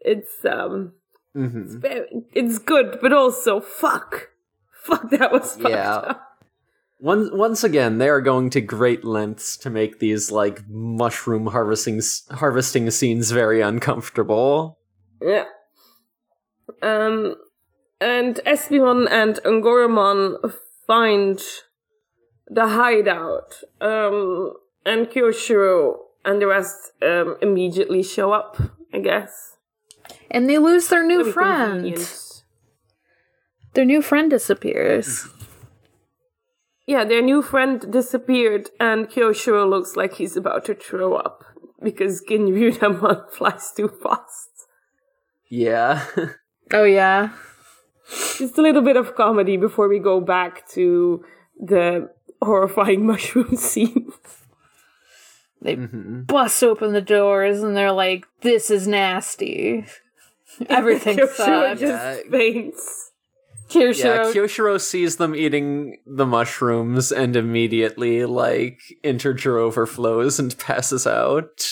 [0.00, 0.92] It's um,
[1.34, 4.28] hmm very- it's good, but also fuck,
[4.84, 5.94] fuck that was fucked Yeah.
[5.96, 6.26] up.
[7.02, 12.00] Once once again, they are going to great lengths to make these like mushroom harvesting
[12.30, 14.78] harvesting scenes very uncomfortable.
[15.22, 15.44] Yeah.
[16.82, 17.36] Um,
[18.00, 20.52] and Espimon and Angoramon
[20.86, 21.40] find
[22.46, 23.62] the hideout.
[23.80, 28.56] Um, and Kiyoshiro and the rest um, immediately show up,
[28.92, 29.56] I guess.
[30.30, 32.06] and they lose their new Very friend.
[33.74, 35.28] Their new friend disappears.
[36.86, 41.44] Yeah, their new friend disappeared, and Kiyoshiro looks like he's about to throw up
[41.82, 44.50] because Ginryudamon flies too fast.
[45.48, 46.04] Yeah.
[46.72, 47.30] Oh yeah.
[48.38, 51.24] Just a little bit of comedy before we go back to
[51.60, 52.10] the
[52.42, 54.12] horrifying mushroom scene.
[55.62, 56.26] They Mhm.
[56.26, 59.84] bust open the doors and they're like, "This is nasty.
[60.68, 62.16] Everything sucks." just Yeah.
[62.30, 63.12] faints.
[63.68, 71.06] Yeah, Kiyoshiro, Kiyoshiro sees them eating the mushrooms and immediately like integer overflows and passes
[71.06, 71.68] out.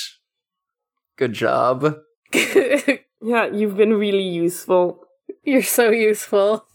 [1.17, 1.97] Good job.
[3.21, 5.05] Yeah, you've been really useful.
[5.49, 6.67] You're so useful.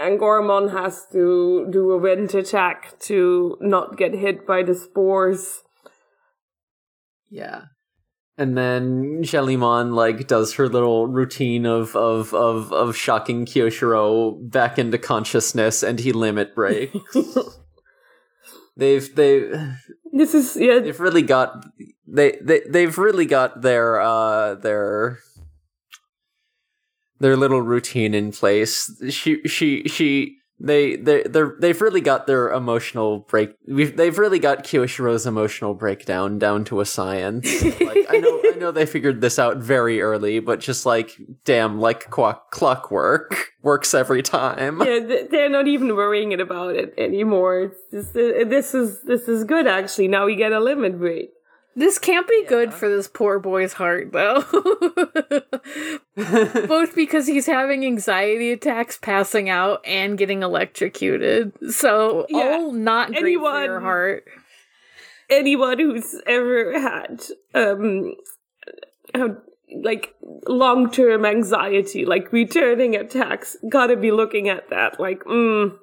[0.00, 5.62] And Gormon has to do a wind attack to not get hit by the spores.
[7.30, 7.66] Yeah.
[8.36, 14.76] And then Jellymon like does her little routine of of of of shocking Kiyoshiro back
[14.76, 16.96] into consciousness and he limit breaks.
[18.76, 19.48] they've they
[20.12, 21.64] This is yeah, they've really got
[22.04, 25.20] they they they've really got their uh their
[27.20, 28.90] their little routine in place.
[29.10, 33.54] She she she they they they're, they've really got their emotional break.
[33.66, 37.62] They've really got Kiyoshiro's emotional breakdown down to a science.
[37.80, 41.78] like I know I know they figured this out very early, but just like damn,
[41.80, 44.80] like qua- clockwork works every time.
[44.80, 44.98] yeah,
[45.30, 47.72] they're not even worrying about it anymore.
[47.92, 50.08] Just, uh, this is this is good actually.
[50.08, 51.30] Now we get a limit break.
[51.78, 54.40] This can't be good for this poor boy's heart, though.
[56.66, 61.52] Both because he's having anxiety attacks, passing out, and getting electrocuted.
[61.72, 62.38] So, Yeah.
[62.38, 64.24] all not great for your Anyone- heart.
[65.30, 67.22] Anyone who's ever had
[67.54, 68.14] um
[69.82, 70.14] like
[70.48, 74.98] long term anxiety, like returning attacks, gotta be looking at that.
[74.98, 75.76] Like, mm,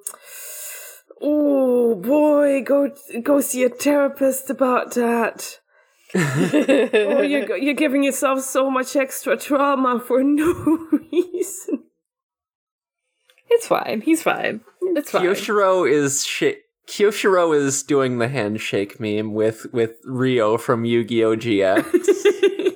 [1.21, 5.59] oh boy, go go see a therapist about that.
[6.15, 10.53] oh, you're you're giving yourself so much extra trauma for no
[11.11, 11.83] reason.
[13.49, 14.01] It's fine.
[14.01, 14.61] He's fine.
[14.81, 15.23] It's fine.
[15.23, 21.35] Kiyoshiro is sh- Kiyoshiro is doing the handshake meme with with Ryo from Yu-Gi-Oh!
[21.35, 22.75] GX.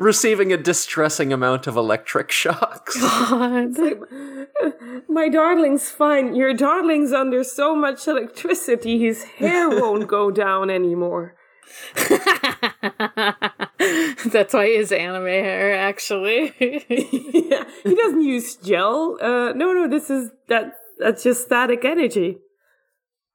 [0.00, 3.00] Receiving a distressing amount of electric shocks.
[3.00, 3.76] God.
[5.08, 6.34] My darling's fine.
[6.34, 11.36] Your darling's under so much electricity, his hair won't go down anymore.
[14.26, 16.54] That's why his anime hair, actually.
[16.60, 19.18] yeah, he doesn't use gel.
[19.20, 20.74] Uh, no, no, this is that.
[20.98, 22.38] That's just static energy.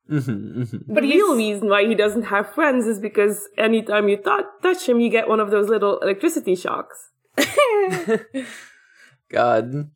[0.09, 0.84] Mhm, mhm.
[0.88, 4.88] But the real reason why he doesn't have friends is because anytime you th- touch
[4.88, 7.09] him, you get one of those little electricity shocks.
[9.30, 9.89] God.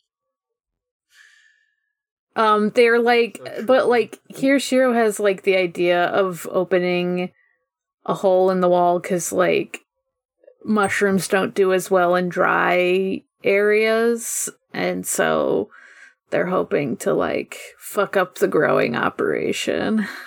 [2.36, 7.32] Um, they're like, but like Kiyoshiro has like the idea of opening
[8.06, 9.82] a hole in the wall because like
[10.64, 15.70] mushrooms don't do as well in dry areas, and so
[16.30, 20.08] they're hoping to like fuck up the growing operation.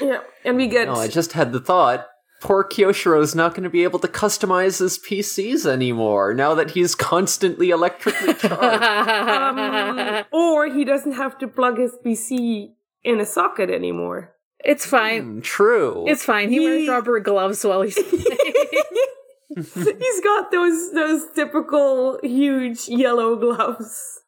[0.00, 2.08] Yeah, and we get No, I just had the thought.
[2.40, 6.96] Poor Kiyoshiro's not going to be able to customize his PCs anymore now that he's
[6.96, 8.82] constantly electrically charged.
[8.82, 12.72] um, or he doesn't have to plug his PC
[13.04, 14.33] in a socket anymore.
[14.64, 15.22] It's fine.
[15.22, 16.04] Hmm, true.
[16.08, 16.50] It's fine.
[16.50, 17.96] He wears rubber gloves while he's
[19.56, 24.20] He's got those those typical huge yellow gloves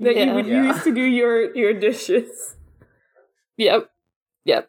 [0.00, 0.72] that you would Yeah.
[0.72, 2.56] use to do your your dishes.
[3.56, 3.90] Yep.
[4.44, 4.68] Yep.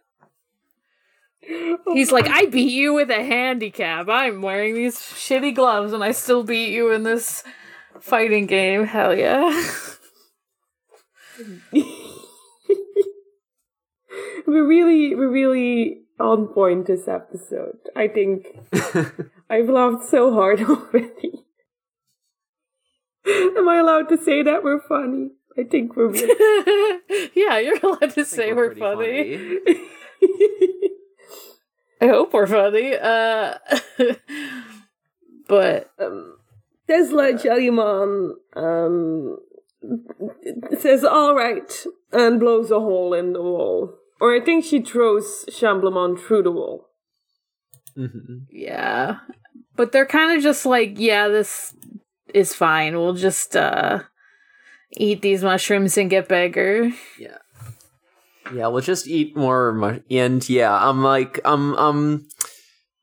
[1.94, 4.08] He's like, I beat you with a handicap.
[4.10, 7.44] I'm wearing these shitty gloves and I still beat you in this
[8.00, 8.86] fighting game.
[8.86, 9.50] Hell yeah.
[14.52, 17.80] we're really we're really on point this episode.
[17.96, 18.48] I think
[19.50, 21.46] I've laughed so hard already.
[23.26, 25.30] Am I allowed to say that we're funny?
[25.58, 27.00] I think we're really
[27.34, 29.38] yeah, you're allowed to I think say we're, pretty funny.
[32.02, 32.96] I hope we're funny.
[32.96, 33.56] Uh
[35.48, 36.38] but um,
[36.88, 39.38] Tesla Jellymon um,
[40.78, 44.01] says all right and blows a hole in the wall.
[44.22, 46.88] Or I think she throws Shamblemon through the wall.
[47.98, 48.46] Mhm.
[48.52, 49.18] yeah.
[49.76, 51.74] But they're kind of just like, yeah, this
[52.34, 52.96] is fine.
[52.96, 54.04] We'll just uh
[54.96, 56.92] eat these mushrooms and get bigger.
[57.18, 57.38] Yeah,
[58.54, 59.74] Yeah, we'll just eat more.
[59.74, 62.28] Mu- and yeah, I'm like, I'm, I'm,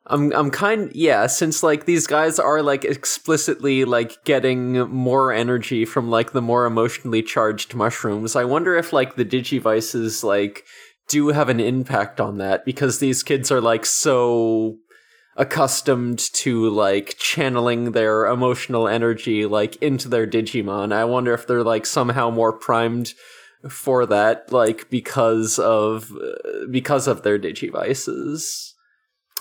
[0.07, 0.91] I'm, I'm kind.
[0.95, 6.43] Yeah, since like these guys are like explicitly like getting more energy from like the
[6.43, 8.37] more emotionally charged mushrooms.
[8.37, 10.65] I wonder if like the digivices like
[11.09, 14.77] do have an impact on that because these kids are like so
[15.37, 20.93] accustomed to like channeling their emotional energy like into their digimon.
[20.93, 23.15] I wonder if they're like somehow more primed
[23.69, 28.73] for that like because of uh, because of their digivices.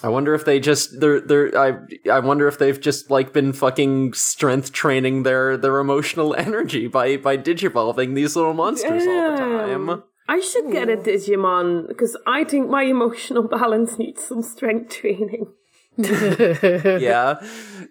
[0.04, 1.74] I wonder if they just they're they're i
[2.12, 7.18] i wonder if they've just like been fucking strength training their their emotional energy by
[7.18, 9.88] by digivolving these little monsters all the time.
[9.88, 10.04] Damn.
[10.30, 15.48] I should get a Digimon because I think my emotional balance needs some strength training.
[15.98, 17.40] yeah.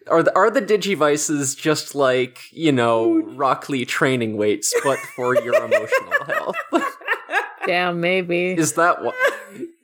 [0.06, 5.34] Are the, are the digivices just like, you know, Rock Lee training weights, but for
[5.34, 6.56] your emotional health?
[7.66, 8.52] Damn, maybe.
[8.52, 9.12] Is that why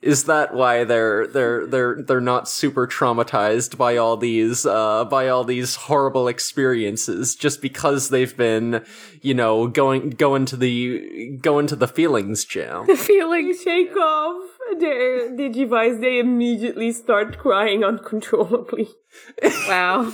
[0.03, 5.29] is that why they're they're they're they're not super traumatized by all these uh by
[5.29, 8.83] all these horrible experiences just because they've been,
[9.21, 12.85] you know, going going to the going to the feelings jam?
[12.93, 14.49] They feeling shake off
[14.79, 18.89] their Digivice, they immediately start crying uncontrollably.
[19.67, 20.11] wow.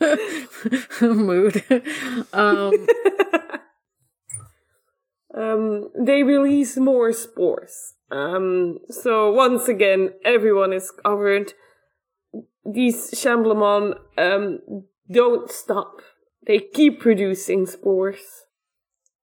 [1.00, 1.62] Mood.
[2.32, 2.86] Um
[5.36, 7.94] Um, they release more spores.
[8.10, 11.52] Um, so once again, everyone is covered.
[12.64, 14.60] These Shamblemon um,
[15.10, 16.00] don't stop.
[16.46, 18.20] They keep producing spores.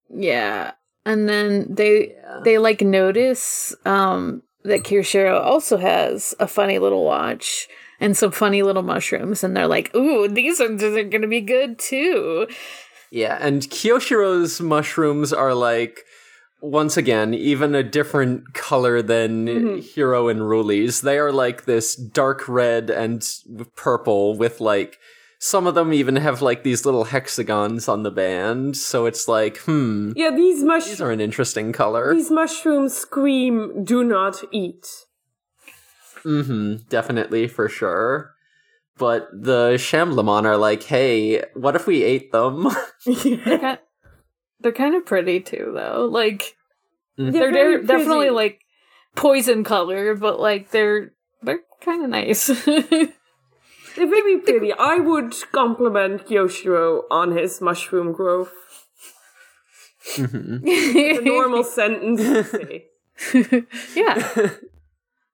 [0.09, 0.71] Yeah.
[1.05, 7.67] And then they they like notice um that Kiyoshiro also has a funny little watch
[7.99, 11.41] and some funny little mushrooms and they're like, "Ooh, these ones are going to be
[11.41, 12.47] good too."
[13.13, 16.03] Yeah, and Kiyoshiro's mushrooms are like
[16.61, 21.01] once again even a different color than Hiro and Ruli's.
[21.01, 23.23] They are like this dark red and
[23.75, 24.97] purple with like
[25.37, 28.77] some of them even have like these little hexagons on the band.
[28.77, 32.15] So it's like, hmm, Yeah, these these mush are an interesting color.
[32.15, 34.87] these mushrooms scream, "Do not eat."
[36.25, 38.32] Mm-hmm, definitely for sure.
[38.97, 42.67] But the Shamblemon are like, hey, what if we ate them?
[43.05, 43.79] They're kind,
[44.59, 46.07] they're kind of pretty too though.
[46.09, 46.55] Like
[47.17, 48.61] They're they're, they're definitely like
[49.15, 52.47] poison color, but like they're they're kind of nice.
[53.95, 54.73] They're very pretty.
[54.73, 58.51] I would compliment Yoshiro on his mushroom growth.
[60.17, 62.85] it's A normal sentence to say.
[63.95, 64.49] yeah.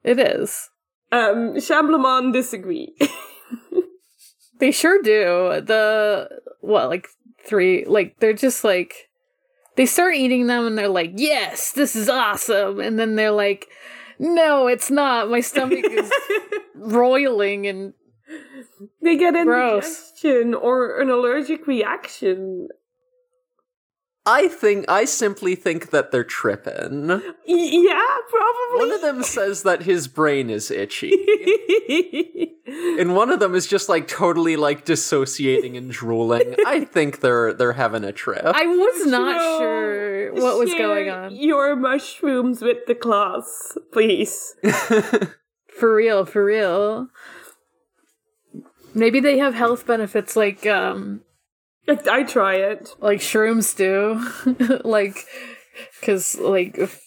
[0.03, 0.69] It is.
[1.11, 2.95] Um, Shamblemon disagree.
[4.59, 5.61] They sure do.
[5.61, 7.07] The what, like
[7.45, 7.85] three?
[7.85, 9.09] Like they're just like
[9.75, 13.67] they start eating them, and they're like, "Yes, this is awesome," and then they're like,
[14.19, 15.29] "No, it's not.
[15.29, 16.11] My stomach is
[16.75, 17.93] roiling." And
[19.01, 19.85] they get Gross.
[19.85, 22.67] indigestion or an allergic reaction.
[24.31, 27.09] I think I simply think that they're tripping.
[27.45, 28.77] Yeah, probably.
[28.77, 31.11] One of them says that his brain is itchy.
[32.67, 36.55] and one of them is just like totally like dissociating and drooling.
[36.65, 38.45] I think they're they're having a trip.
[38.45, 41.35] I was not No, sure what was share going on.
[41.35, 44.55] Your mushrooms with the class, please.
[45.79, 47.07] For real, for real.
[48.93, 51.21] Maybe they have health benefits like um
[51.87, 52.89] I, I try it.
[52.99, 54.81] like shrooms do.
[54.87, 55.25] like
[56.01, 57.01] cuz like if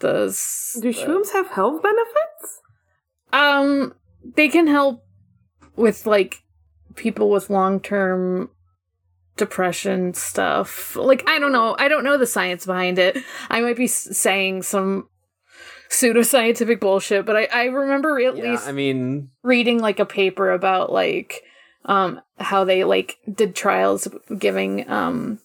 [0.00, 0.26] the
[0.80, 2.60] Do shrooms have health benefits?
[3.32, 3.94] um
[4.34, 5.04] they can help
[5.76, 6.42] with like
[6.96, 8.50] people with long-term
[9.36, 10.96] depression stuff.
[10.96, 13.16] Like I don't know, I don't know the science behind it.
[13.48, 15.08] I might be s- saying some
[15.90, 20.50] pseudoscientific bullshit, but I I remember at yeah, least I mean, reading like a paper
[20.50, 21.42] about like
[21.84, 24.08] um how they like did trials
[24.38, 25.38] giving um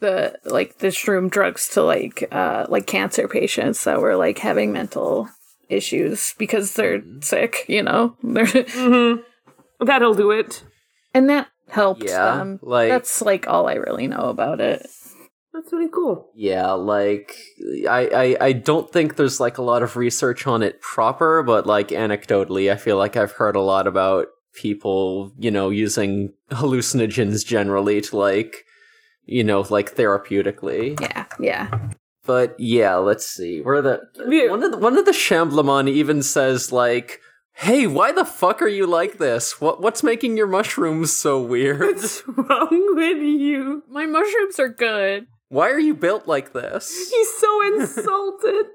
[0.00, 4.72] the like the shroom drugs to like uh like cancer patients that were like having
[4.72, 5.28] mental
[5.68, 8.16] issues because they're sick, you know.
[8.22, 9.84] They're Mm-hmm.
[9.86, 10.62] That'll do it.
[11.14, 12.58] and that helped Yeah, them.
[12.62, 14.86] like- that's like all I really know about it.
[15.54, 16.30] That's really cool.
[16.34, 17.36] yeah, like
[17.88, 21.66] I, I I don't think there's like a lot of research on it proper, but
[21.66, 27.44] like anecdotally, I feel like I've heard a lot about people, you know, using hallucinogens
[27.44, 28.64] generally to like
[29.24, 31.00] you know, like therapeutically.
[31.00, 31.70] Yeah, yeah.
[32.24, 33.60] But yeah, let's see.
[33.60, 34.50] Where the Yeah.
[34.50, 37.20] one of the, one of the Shamblemon even says like,
[37.54, 39.60] "Hey, why the fuck are you like this?
[39.60, 41.80] What what's making your mushrooms so weird?
[41.80, 43.84] What's wrong with you?
[43.88, 45.26] My mushrooms are good.
[45.48, 48.66] Why are you built like this?" He's so insulted.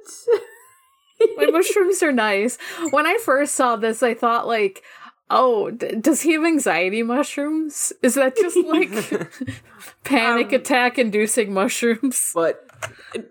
[1.37, 2.57] My mushrooms are nice.
[2.91, 4.83] When I first saw this, I thought like,
[5.29, 7.93] oh, d- does he have anxiety mushrooms?
[8.01, 8.89] Is that just like
[10.03, 12.31] panic Um, attack inducing mushrooms?
[12.33, 12.67] But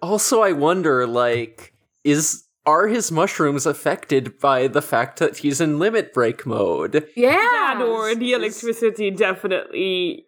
[0.02, 1.72] also, I wonder, like,
[2.04, 7.08] is are his mushrooms affected by the fact that he's in limit break mode?
[7.14, 7.32] Yeah.
[7.32, 10.26] that or the electricity definitely.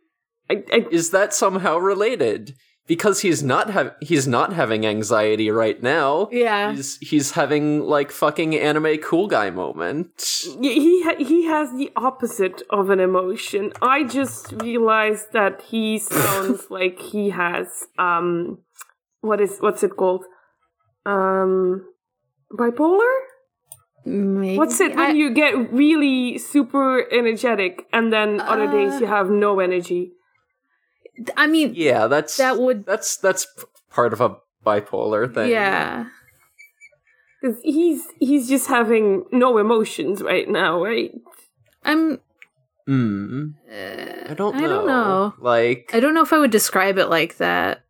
[0.49, 2.55] I, I, Is that somehow related?
[2.89, 6.28] Because he's not have he's not having anxiety right now.
[6.32, 6.72] Yeah.
[6.72, 10.09] He's he's having like fucking anime cool guy moment.
[10.61, 13.72] he ha- he has the opposite of an emotion.
[13.82, 17.66] I just realized that he sounds like he has
[17.99, 18.59] um,
[19.20, 20.24] what is what's it called?
[21.05, 21.84] Um,
[22.53, 23.14] bipolar.
[24.05, 24.57] Maybe.
[24.57, 29.07] What's it when I- you get really super energetic and then other days Uh, you
[29.07, 30.12] have no energy?
[31.37, 32.87] I mean, Yeah, that's that would.
[32.87, 33.47] that's that's
[33.91, 35.51] part of a bipolar thing.
[35.51, 36.07] Yeah.
[37.43, 41.12] Cause he's he's just having no emotions right now, right?
[41.85, 42.21] I'm.
[42.87, 43.51] Hmm.
[43.71, 44.64] Uh, I don't know.
[44.64, 45.35] I don't know.
[45.39, 47.85] Like I don't know if I would describe it like that.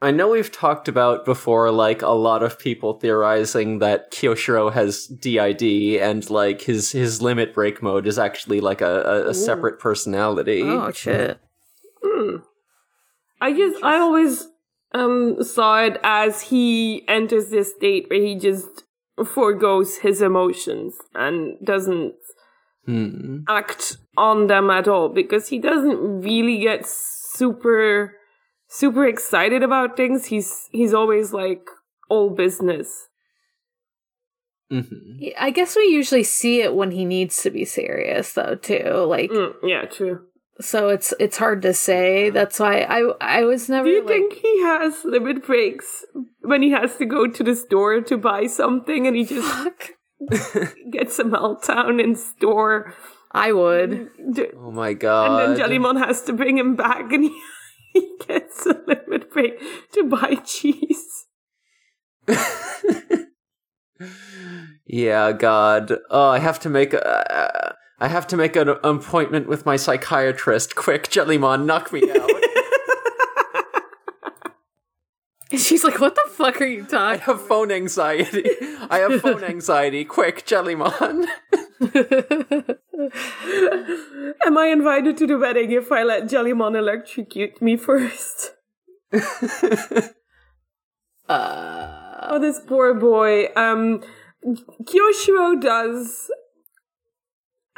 [0.00, 5.06] I know we've talked about before, like a lot of people theorizing that Kiyoshiro has
[5.08, 9.78] DID and like his his limit break mode is actually like a, a, a separate
[9.80, 10.62] personality.
[10.62, 11.38] Oh shit.
[12.02, 12.36] Hmm.
[13.40, 14.48] I just I always
[14.94, 18.84] um saw it as he enters this state where he just
[19.26, 22.14] foregoes his emotions and doesn't
[22.86, 23.40] Hmm.
[23.48, 28.14] act on them at all because he doesn't really get super
[28.68, 30.26] super excited about things.
[30.26, 31.68] He's he's always like
[32.08, 33.08] all business.
[34.72, 35.28] Mm-hmm.
[35.38, 38.54] I guess we usually see it when he needs to be serious, though.
[38.54, 40.26] Too like, Mm, yeah, true.
[40.60, 42.30] So it's it's hard to say.
[42.30, 44.08] That's why I I was never Do you like.
[44.08, 46.04] think he has limit breaks
[46.42, 49.90] when he has to go to the store to buy something and he just Fuck.
[50.90, 52.92] gets a meltdown in store?
[53.30, 54.08] I would.
[54.56, 55.42] Oh my god.
[55.42, 57.40] And then Jellymon has to bring him back and he,
[57.92, 59.60] he gets a limit break
[59.92, 61.26] to buy cheese.
[64.86, 65.92] yeah, God.
[66.10, 67.76] Oh, I have to make a.
[68.00, 70.76] I have to make an appointment with my psychiatrist.
[70.76, 72.30] Quick, Jellymon, knock me out.
[75.50, 76.98] And she's like, "What the fuck are you talking?
[76.98, 78.44] I have phone anxiety.
[78.90, 80.04] I have phone anxiety.
[80.04, 81.26] Quick, Jellymon.
[84.44, 88.52] Am I invited to the wedding if I let Jellymon electrocute me first?
[91.28, 93.46] uh, Oh, this poor boy.
[93.56, 94.02] Um,
[94.84, 96.30] Kiyoshiro does.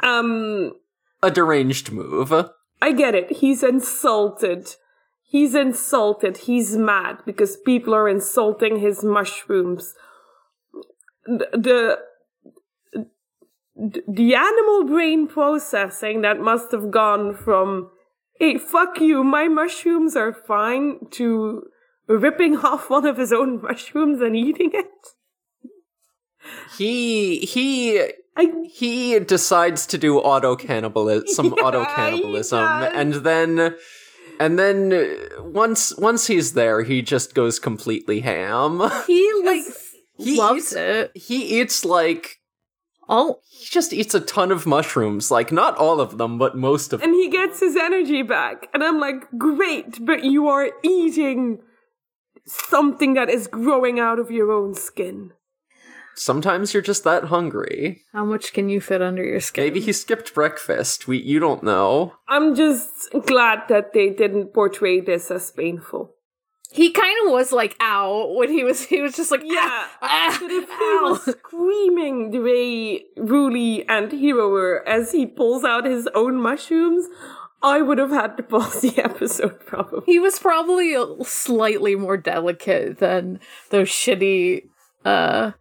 [0.03, 0.73] Um,
[1.21, 2.33] a deranged move.
[2.81, 3.37] I get it.
[3.37, 4.75] He's insulted.
[5.23, 6.37] He's insulted.
[6.37, 9.93] He's mad because people are insulting his mushrooms.
[11.25, 11.99] The, the
[14.07, 17.89] the animal brain processing that must have gone from
[18.41, 21.61] hey, fuck you, my mushrooms are fine, to
[22.07, 24.87] ripping off one of his own mushrooms and eating it.
[26.77, 28.01] He he
[28.37, 33.75] I, he decides to do auto cannibalism, some Yeah, auto cannibalism, and then
[34.39, 38.81] and then uh, once once he's there, he just goes completely ham.
[39.07, 39.63] He like
[40.17, 41.11] He loves eats- it.
[41.15, 42.39] he eats like
[43.09, 46.93] All he just eats a ton of mushrooms, like not all of them, but most
[46.93, 47.09] of them.
[47.09, 48.67] and he gets his energy back.
[48.73, 51.59] And I'm like, great, but you are eating
[52.45, 55.31] something that is growing out of your own skin.
[56.15, 58.03] Sometimes you're just that hungry.
[58.13, 59.63] how much can you fit under your skin?
[59.63, 61.07] Maybe he skipped breakfast.
[61.07, 62.13] We you don't know.
[62.27, 66.13] I'm just glad that they didn't portray this as painful.
[66.73, 68.85] He kind of was like, "Ow!" when he was.
[68.85, 69.59] He was just like, Yeah.
[69.61, 75.11] "Ah, ah, But if he ow." was screaming the way Ruli and Hiro were as
[75.11, 77.07] he pulls out his own mushrooms,
[77.61, 80.03] I would have had to pause the episode probably.
[80.05, 83.39] He was probably slightly more delicate than
[83.69, 84.69] those shitty
[85.03, 85.51] uh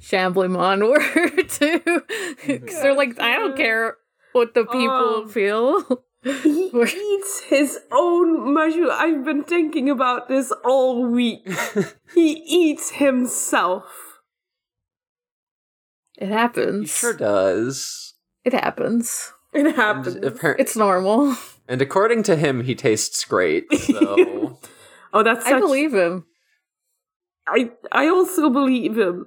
[0.00, 2.02] Shamblemon were too.
[2.46, 3.96] Because they're like, I don't care
[4.32, 6.02] what the people Um, feel.
[6.22, 8.90] He eats his own mushroom.
[8.92, 11.48] I've been thinking about this all week.
[12.14, 13.84] he eats himself.
[16.16, 16.66] It happens.
[16.66, 16.90] He happens.
[16.90, 18.14] sure does.
[18.44, 19.32] It happens.
[19.52, 20.16] It happens.
[20.16, 21.36] appar- It's normal.
[21.68, 23.72] and according to him, he tastes great.
[23.72, 24.58] So
[25.12, 26.24] oh, that's such, I believe him.
[27.46, 29.26] I I also believe him.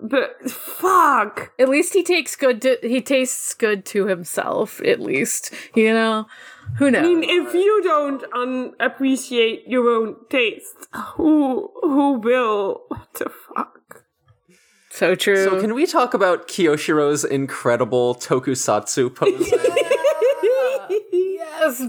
[0.00, 1.52] But fuck.
[1.58, 2.62] At least he takes good.
[2.62, 4.80] To, he tastes good to himself.
[4.82, 6.26] At least you know.
[6.78, 7.04] Who knows?
[7.04, 12.82] I mean, if you don't un- appreciate your own taste, who who will?
[12.88, 14.04] What the fuck?
[14.90, 15.44] so true.
[15.44, 19.50] So can we talk about Kiyoshiro's incredible tokusatsu pose?
[21.12, 21.82] yes.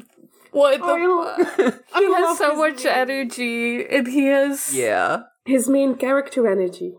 [0.51, 1.83] What the I fuck?
[1.97, 2.93] He has so much name.
[2.93, 4.73] energy, and he has.
[4.75, 5.23] yeah.
[5.45, 6.93] His main character energy.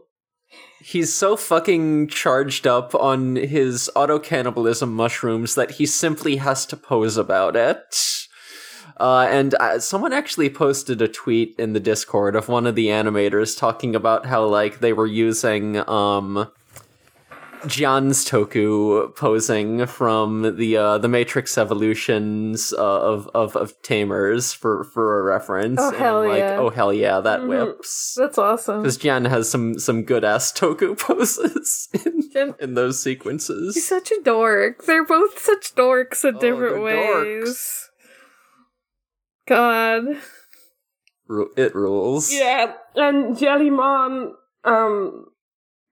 [0.87, 6.76] He's so fucking charged up on his auto cannibalism mushrooms that he simply has to
[6.76, 8.28] pose about it.
[9.01, 12.89] Uh, and uh, someone actually posted a tweet in the Discord of one of the
[12.89, 16.51] animators talking about how like they were using um
[17.66, 24.84] Jen's Toku posing from the uh, the Matrix Evolutions uh, of, of of Tamers for
[24.84, 25.78] for a reference.
[25.80, 26.56] Oh, and I'm hell like, yeah.
[26.58, 27.48] oh hell yeah, that Mhm.
[27.48, 28.14] whips.
[28.18, 28.82] That's awesome.
[28.82, 31.88] Because Jen has some some good ass Toku poses
[32.34, 33.74] in, in those sequences.
[33.74, 34.84] He's such a dork.
[34.84, 37.90] They're both such dorks in Oh, different ways.
[39.46, 40.04] God.
[41.26, 42.32] Ru- It rules.
[42.32, 44.32] Yeah, and Jellymon,
[44.64, 45.26] um,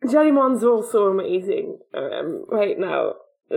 [0.05, 3.15] Jellymon's also amazing um, right now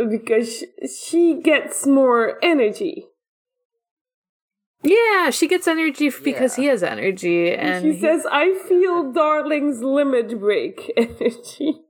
[0.10, 3.08] because she gets more energy.
[4.84, 6.62] Yeah, she gets energy f- because Yeah.
[6.64, 11.82] he has energy, and she he- says, "I feel Darling's limit break energy."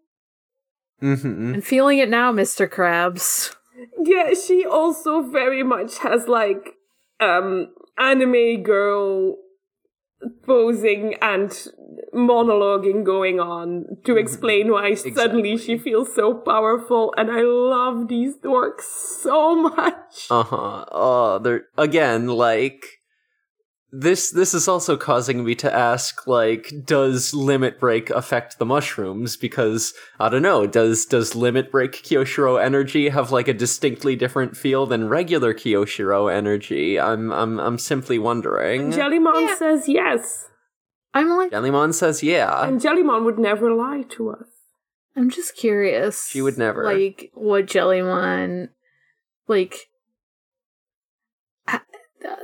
[1.01, 1.56] Mm-hmm.
[1.56, 3.53] and feeling it now, Mister Krabs.
[4.01, 6.76] Yeah, she also very much has like
[7.20, 9.36] um anime girl
[10.45, 11.49] posing and
[12.13, 18.38] monologuing going on to explain why suddenly she feels so powerful and I love these
[18.38, 20.28] dorks so much.
[20.30, 20.86] Uh huh.
[20.91, 22.86] Oh, they're again like
[24.00, 24.32] this.
[24.32, 29.38] This is also causing me to ask, like, does limit break affect the mushrooms?
[29.38, 30.68] Because I don't know.
[30.68, 36.34] Does does limit break Kiyoshiro energy have like a distinctly different feel than regular Kiyoshiro
[36.34, 37.00] energy?
[37.00, 38.91] I'm I'm I'm simply wondering.
[38.91, 39.56] Jellymon Yeah.
[39.56, 40.50] says yes.
[41.14, 42.68] I'm like, Jellymon says, yeah.
[42.68, 44.48] And Jellymon would never lie to us.
[45.16, 46.28] I'm just curious.
[46.28, 46.84] She would never.
[46.84, 48.68] like what Jellymon,
[49.48, 49.88] like.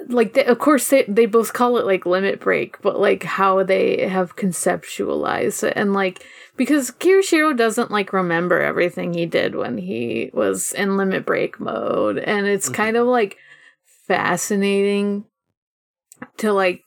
[0.08, 3.64] Like they, of course they they both call it like limit break, but like how
[3.64, 6.24] they have conceptualized it and like
[6.58, 12.18] because Kiyoshiro doesn't like remember everything he did when he was in limit break mode,
[12.18, 12.74] and it's Mhm.
[12.74, 13.38] kind of like
[14.08, 15.26] fascinating
[16.38, 16.84] to like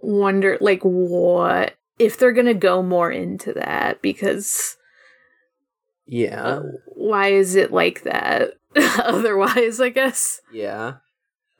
[0.00, 4.76] wonder like what if they're gonna go more into that because
[6.06, 6.60] yeah.
[6.94, 10.94] why is it like that otherwise i guess Yeah.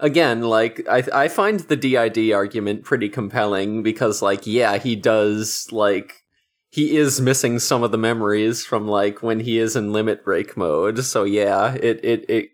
[0.04, 5.66] Again, like I I find the DID argument pretty compelling because like yeah, he does
[5.72, 6.22] like
[6.68, 10.56] he is missing some of the memories from like when he is in limit break
[10.56, 11.04] mode.
[11.04, 12.50] So yeah, it it it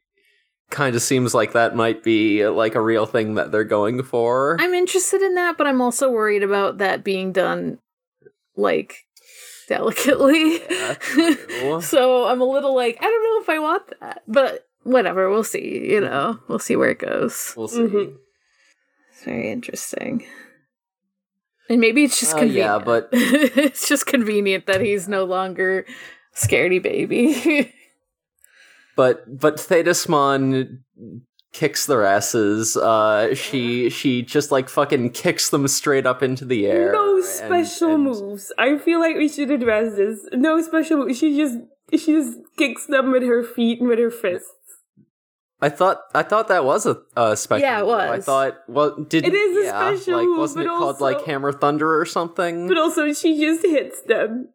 [0.71, 4.57] kind of seems like that might be like a real thing that they're going for.
[4.61, 7.77] i'm interested in that but i'm also worried about that being done
[8.57, 8.95] like
[9.69, 10.95] delicately Yeah,
[11.81, 15.29] so i'm a little like i don't know if i want that but whatever.
[15.31, 15.91] We'll see.
[15.91, 17.55] You know, we'll see where it goes.
[17.57, 17.81] We'll see.
[17.81, 18.15] Mhm.
[19.13, 20.25] It's very interesting.
[21.69, 22.67] And maybe it's just Uh, convenient.
[22.67, 25.87] yeah, but- it's just convenient that he's no longer
[26.35, 27.73] scaredy baby.
[28.97, 30.81] But but Thetismon
[31.53, 32.77] kicks their asses.
[32.77, 36.93] Uh, she she just like fucking kicks them straight up into the air.
[36.93, 38.53] No and- special and- moves.
[38.59, 40.27] I feel like we should address this.
[40.33, 41.19] No special moves.
[41.19, 41.59] She just
[41.93, 44.51] she just kicks them with her feet and with her fists.
[45.63, 47.63] I thought I thought that was a, a special.
[47.67, 47.91] Yeah, it move.
[47.93, 51.25] I thought well did It is a yeah, special like move, wasn't it called like
[51.27, 52.67] Hammer Thunder or something?
[52.69, 54.49] But also she just hits them.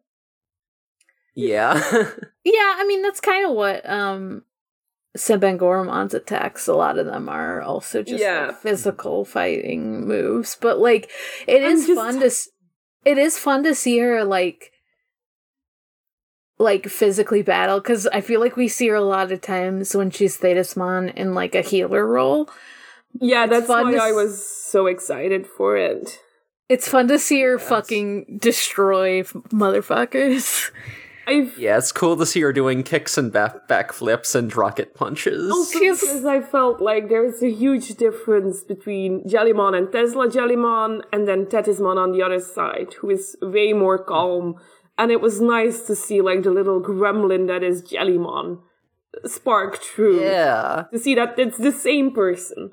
[1.34, 1.74] yeah.
[2.44, 4.42] yeah, I mean that's kind of what um
[5.16, 8.48] Sebengoramon's attacks, a lot of them are also just Yeah.
[8.48, 10.56] like, physical fighting moves.
[10.60, 11.10] But like
[11.46, 12.48] it I'm is just- fun to s-
[13.04, 14.72] it is fun to see her like
[16.58, 20.10] like physically battle because I feel like we see her a lot of times when
[20.10, 22.48] she's Thetismon in like a healer role.
[23.20, 26.18] Yeah, It's that's why to I s- was so excited for it.
[26.68, 27.68] It's fun to see her Yes.
[27.68, 30.70] fucking destroy motherfuckers.
[31.28, 35.50] I yeah, it's cool to see her doing kicks and back backflips and rocket punches.
[35.52, 40.28] Oh, also She's- because I felt like there's a huge difference between Jellymon and Tesla
[40.28, 44.54] Jellymon, and then Thetismon on the other side, who is way more calm.
[44.98, 48.60] And it was nice to see like the little gremlin that is Jellymon
[49.26, 50.20] spark through.
[50.20, 50.84] yeah.
[50.92, 52.70] To see that it's the same person.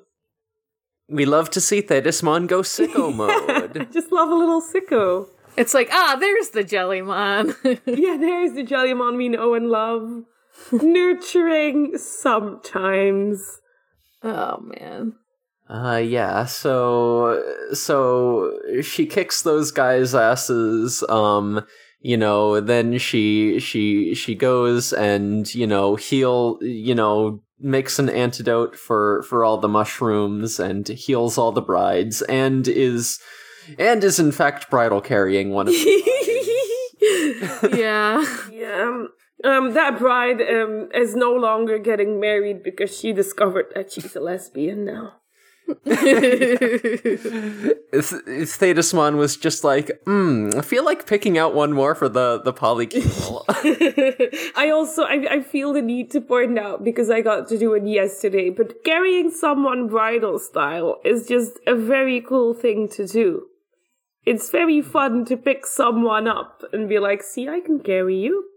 [1.10, 3.90] We love to see Thetismon go sicko mode.
[3.94, 5.28] Just love a little sicko.
[5.58, 7.56] It's like, ah, there's the Jellymon.
[7.86, 10.24] Yeah, there's the Jellymon we know and love.
[10.72, 13.60] Nurturing sometimes.
[14.24, 15.14] oh man.
[15.70, 17.42] Uh yeah, so
[17.74, 21.66] so she kicks those guys' asses, um,
[22.04, 28.10] you know, then she she she goes and, you know, heal you know, makes an
[28.10, 33.20] antidote for for all the mushrooms and heals all the brides and is
[33.80, 35.86] and is in fact bridal carrying one of them.
[37.80, 38.26] yeah.
[38.52, 38.82] Yeah.
[38.84, 39.08] Um,
[39.46, 44.20] um, that bride um, is no longer getting married because she discovered that she's a
[44.20, 45.22] lesbian now.
[47.94, 52.52] Thetismon was just like, hmm, I feel like picking out one more for the the
[52.54, 53.46] polycule.
[54.58, 57.74] I also I, I feel the need to point out because I got to do
[57.74, 63.48] it yesterday, but carrying someone bridal style is just a very cool thing to do.
[64.26, 68.53] It's very fun to pick someone up and be like, "See, I can carry you."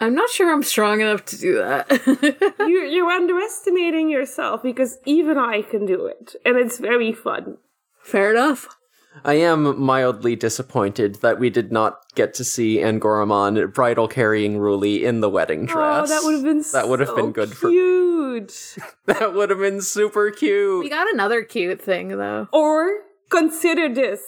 [0.00, 2.54] I'm not sure I'm strong enough to do that.
[2.58, 7.58] You're you're underestimating yourself because even I can do it, and it's very fun.
[8.00, 8.76] Fair enough.
[9.24, 15.02] I am mildly disappointed that we did not get to see Angoramon bridal carrying Ruli
[15.02, 16.10] in the wedding dress.
[16.10, 18.76] Oh, that would have been that would have so been good for cute.
[19.06, 20.82] that would have been super cute.
[20.82, 22.48] We got another cute thing though.
[22.52, 24.20] Or consider this.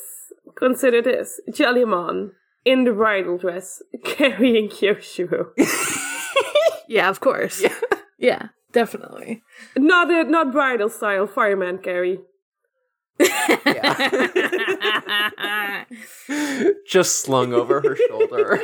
[0.57, 1.41] Consider this.
[1.51, 2.31] Jellymon
[2.67, 5.53] in the bridal dress carrying Kiyoshiro.
[6.89, 7.65] Yeah, of course.
[8.17, 9.43] Yeah, definitely.
[9.77, 12.21] not a, not bridal style fireman carry.
[16.87, 18.63] Just slung over her shoulder.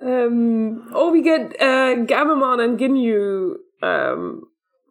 [0.00, 4.42] Um oh we get uh Gammamon and Ginyu um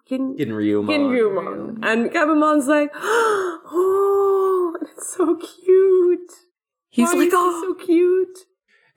[0.08, 0.88] Gin Ginryumon.
[0.88, 1.80] Ginyumon.
[1.82, 6.32] And Gammamon's like, oh, it's so cute.
[6.89, 8.39] He's Why like, is he oh, so cute.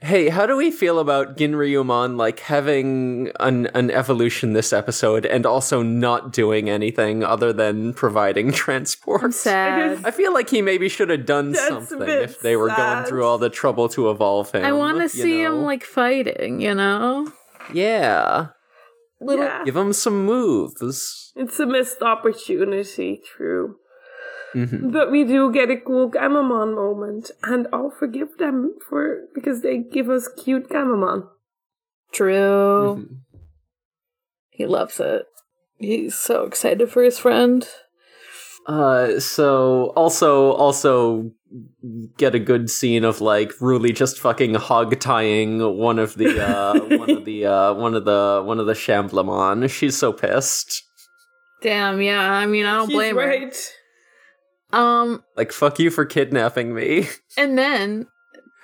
[0.01, 5.47] Hey, how do we feel about Ginryumon like having an an evolution this episode and
[5.47, 9.23] also not doing anything other than providing transport?
[9.25, 10.01] I'm sad.
[10.05, 13.25] I feel like he maybe should have done That's something if they were going through
[13.25, 14.65] all the trouble to evolve him.
[14.65, 17.33] I want to you see him like fighting, you know?
[17.73, 18.49] Yeah.
[19.21, 19.65] Little Yeah.
[19.65, 21.33] Give him some moves.
[21.37, 23.77] It's a missed opportunity, true.
[24.55, 24.93] Mhm.
[24.93, 29.79] But we do get a cool Gammamon moment, and I'll forgive them for because they
[29.79, 31.29] give us cute Gammamon.
[32.13, 32.97] True.
[32.97, 33.17] Mhm.
[34.51, 35.27] He loves it.
[35.79, 37.69] He's so excited for his friend.
[38.67, 41.31] Uh, so also also
[42.17, 46.81] get a good scene of like Ruli just fucking hog tying one of the uh
[46.99, 49.69] one of the uh one of the one of the Shamblemon.
[49.71, 50.83] She's so pissed.
[51.63, 52.31] Damn, yeah.
[52.33, 53.57] I mean, I don't He's blame right.
[54.73, 54.79] her.
[54.79, 57.09] Um, Like fuck you for kidnapping me.
[57.39, 58.07] and then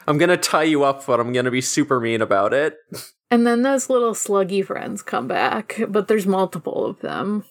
[0.07, 2.77] I'm gonna tie you up, but I'm gonna be super mean about it.
[3.31, 7.45] and then those little sluggy friends come back, but there's multiple of them.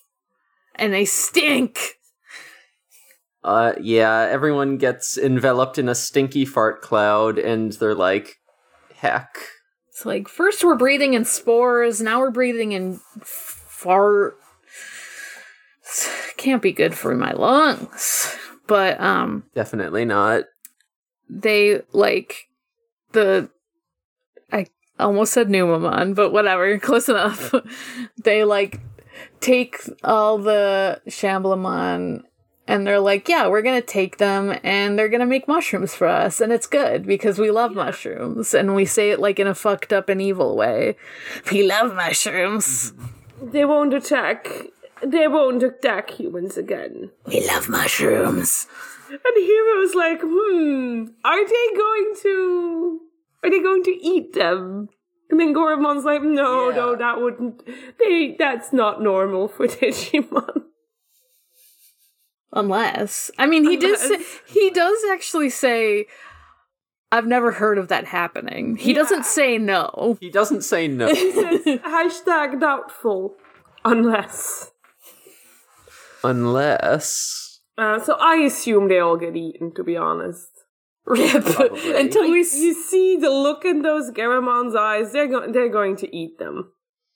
[0.76, 1.80] And they stink.
[3.44, 8.39] Uh, yeah, everyone gets enveloped in a stinky fart cloud, and they're like,
[8.96, 9.38] heck.
[9.89, 14.38] It's like first we're breathing in spores, now we're breathing in fart.
[16.38, 18.36] Can't be good for my lungs.
[18.68, 20.46] But um Definitely not.
[21.30, 22.48] they like
[23.12, 23.50] the
[24.52, 24.68] I
[25.00, 27.54] almost said Numamon, but whatever, close enough.
[28.24, 28.80] they like
[29.42, 32.24] take all the Shamblemon
[32.72, 36.39] and they're like, yeah, we're gonna take them and they're gonna make mushrooms for us,
[36.41, 39.91] and it's good because we love mushrooms, and we say it like in a fucked
[39.93, 40.95] up and evil way.
[41.51, 42.93] We love mushrooms.
[43.41, 44.47] They won't attack.
[45.03, 47.11] They won't attack humans again.
[47.26, 48.67] We love mushrooms.
[49.09, 53.01] And Hiro's like, hmm, are they going to
[53.43, 54.88] are they going to eat them?
[55.30, 56.76] And then Goramon's like, no, Yeah.
[56.76, 57.63] no, that wouldn't
[57.99, 60.63] they that's not normal for Digimon.
[62.54, 63.99] Unless, I mean, he does.
[64.02, 66.06] Say, he does actually say,
[67.12, 68.97] "I've never heard of that happening." He Yeah.
[68.97, 70.18] doesn't say no.
[70.20, 71.08] He doesn't say no.
[71.08, 73.36] He says hashtag doubtful.
[73.86, 74.72] Unless.
[76.24, 77.62] Unless.
[77.78, 80.47] Uh, so I assume they all get eaten, to be honest.
[81.06, 81.43] Rip.
[81.45, 81.99] Probably.
[81.99, 85.95] Until we s- you see the look in those Garamon's eyes, they're, go- they're going
[85.97, 86.74] to eat them.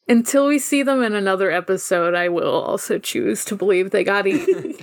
[0.08, 4.26] until we see them in another episode, I will also choose to believe they got
[4.36, 4.76] eaten.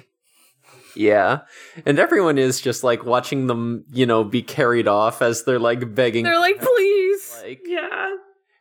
[0.95, 1.40] Yeah.
[1.86, 5.95] And everyone is just like watching them, you know, be carried off as they're like
[5.95, 6.24] begging.
[6.24, 8.11] They're like, "Please." like Yeah.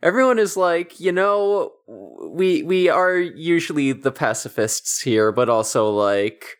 [0.03, 6.57] everyone is like, you know, we we are usually the pacifists here, but also like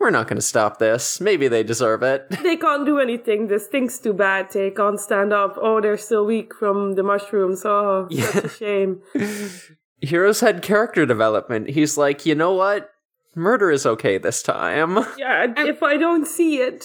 [0.00, 1.20] we're not going to stop this.
[1.20, 2.26] Maybe they deserve it.
[2.42, 3.46] They can't do anything.
[3.46, 4.50] This thing's too bad.
[4.52, 5.56] They can't stand up.
[5.60, 7.62] Oh, they're still weak from the mushrooms.
[7.64, 9.00] Oh, such a shame.
[10.06, 11.70] Hiro's had character development.
[11.70, 12.90] He's like, you know what?
[13.34, 14.98] Murder is okay this time.
[15.18, 16.84] Yeah, if I don't see it,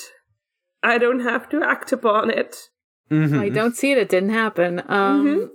[0.84, 2.70] I don't have to act upon it.
[3.12, 3.40] Mhm.
[3.40, 3.98] I don't see it.
[3.98, 4.82] It didn't happen.
[4.88, 5.52] Um,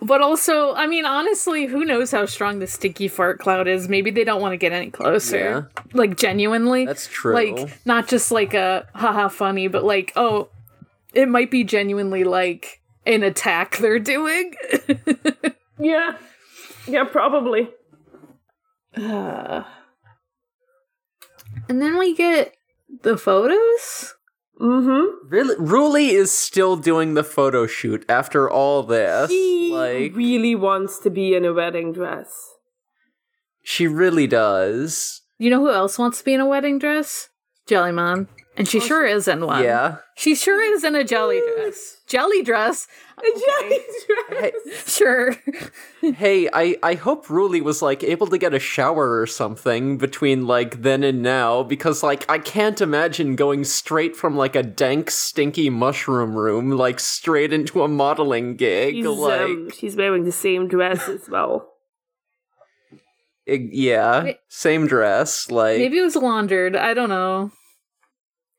[0.00, 3.88] But also, I mean, honestly, who knows how strong the sticky fart cloud is?
[3.88, 5.68] Maybe they don't want to get any closer.
[5.92, 6.86] Like, genuinely.
[6.86, 7.34] That's true.
[7.34, 10.50] Like, not just like a haha funny, but like, oh,
[11.14, 14.54] it might be genuinely like an attack they're doing.
[15.80, 16.16] Yeah.
[16.88, 17.68] Yeah, probably.
[18.96, 19.62] Uh,
[21.68, 22.54] and then we get
[23.02, 24.14] the photos.
[24.60, 25.28] Mm-hmm.
[25.28, 29.30] Really, Ruli is still doing the photo shoot after all this.
[29.30, 32.32] He like, really wants to be in a wedding dress.
[33.62, 35.22] she really does.
[35.38, 37.28] You know who else wants to be in a wedding dress?
[37.68, 38.26] Jellymon.
[38.58, 39.62] And she sure is in one.
[39.62, 39.98] Yeah.
[40.16, 41.98] She sure is in a jelly dress.
[42.08, 42.88] Jelly dress?
[43.18, 43.78] A jelly
[44.30, 44.94] Hey, dress.
[44.96, 45.36] Sure.
[46.02, 50.46] hey, I, I hope Ruli was like able to get a shower or something between
[50.46, 55.10] like then and now because like I can't imagine going straight from like a dank,
[55.10, 58.94] stinky mushroom room like straight into a modeling gig.
[58.96, 61.68] She's, like, um, she's wearing the same dress as well.
[63.46, 64.36] it- yeah, Wait.
[64.48, 65.50] same dress.
[65.50, 66.76] Like, Maybe it was laundered.
[66.76, 67.50] I don't know.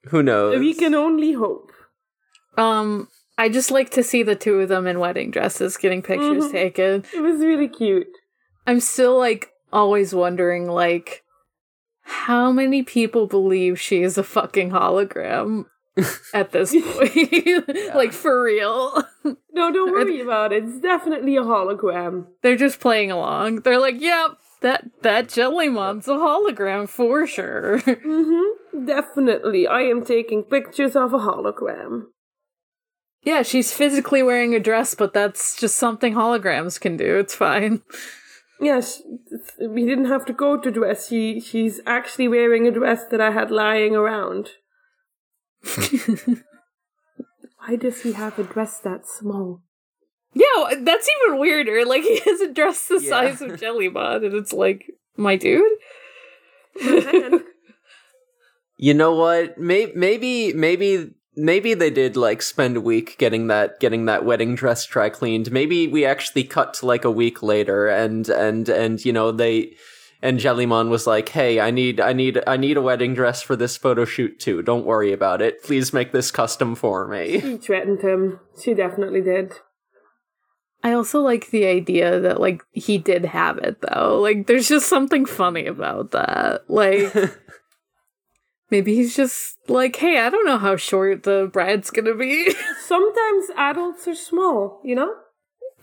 [0.06, 0.60] Who knows?
[0.60, 1.72] We can only hope.
[2.58, 6.46] Um, I just like to see the two of them in wedding dresses getting pictures
[6.46, 6.52] Mhm.
[6.52, 7.06] taken.
[7.14, 8.08] It was really cute.
[8.68, 11.24] I'm still like always wondering like
[12.02, 15.66] how many people believe she is a fucking hologram
[16.34, 17.68] at this point.
[17.96, 19.04] like for real.
[19.54, 20.64] No, don't worry about it.
[20.64, 22.28] It's definitely a hologram.
[22.42, 23.62] They're just playing along.
[23.62, 24.32] They're like, "Yep,
[24.62, 28.86] that that Jellymon's a hologram for sure." Mm-hmm.
[28.86, 29.68] Definitely.
[29.68, 32.04] I am taking pictures of a hologram.
[33.24, 37.18] yeah, she's physically wearing a dress, but that's just something holograms can do.
[37.18, 37.82] It's fine.
[38.62, 39.02] Yes,
[39.60, 41.08] we didn't have to go to dress.
[41.08, 44.50] She she's actually wearing a dress that I had lying around.
[47.60, 49.62] Why does he have a dress that small?
[50.34, 51.86] Yeah, that's even weirder.
[51.86, 53.10] Like he has a dress the Yeah.
[53.10, 55.64] size of Jellybot, and it's like, my dude.
[58.82, 59.58] You know what?
[59.58, 64.56] Maybe maybe maybe maybe they did like spend a week getting that getting that wedding
[64.56, 65.52] dress dry cleaned.
[65.52, 69.74] Maybe we actually cut to like a week later and and and you know they
[70.22, 73.58] and Jellymon was like, "Hey, I need I need I need a wedding dress for
[73.58, 74.62] this photo shoot too.
[74.62, 75.62] Don't worry about it.
[75.62, 78.40] Please make this custom for me." She threatened him.
[78.64, 79.56] She definitely did.
[80.84, 84.20] I also like the idea that like he did have it though.
[84.22, 86.70] Like there's just something funny about that.
[86.70, 87.14] Like
[88.72, 92.54] maybe he's just like, hey, I don't know how short the bride's gonna be.
[92.86, 95.14] Sometimes adults are small, you know?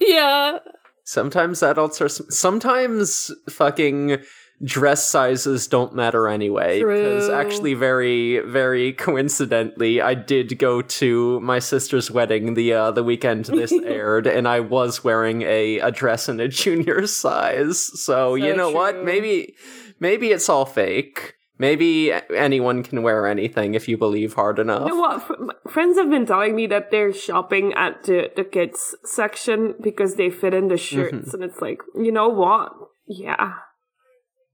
[0.00, 0.58] yeah.
[1.04, 4.18] Sometimes adults are s- sometimes fucking
[4.62, 6.80] dress sizes don't matter anyway.
[6.80, 13.04] Because actually, very, very coincidentally, I did go to my sister's wedding the uh, the
[13.04, 17.80] weekend this aired, and I was wearing a, a dress in a junior size.
[18.00, 19.04] So, you So know what?
[19.04, 19.54] Maybe
[20.00, 21.34] maybe it's all fake.
[21.58, 24.82] Maybe anyone can wear anything if you believe hard enough.
[24.82, 25.22] You know what?
[25.22, 30.16] Fr- friends have been telling me that they're shopping at the, the kids section because
[30.16, 32.74] they fit in the shirts, and it's like, you know what?
[33.08, 33.54] Yeah,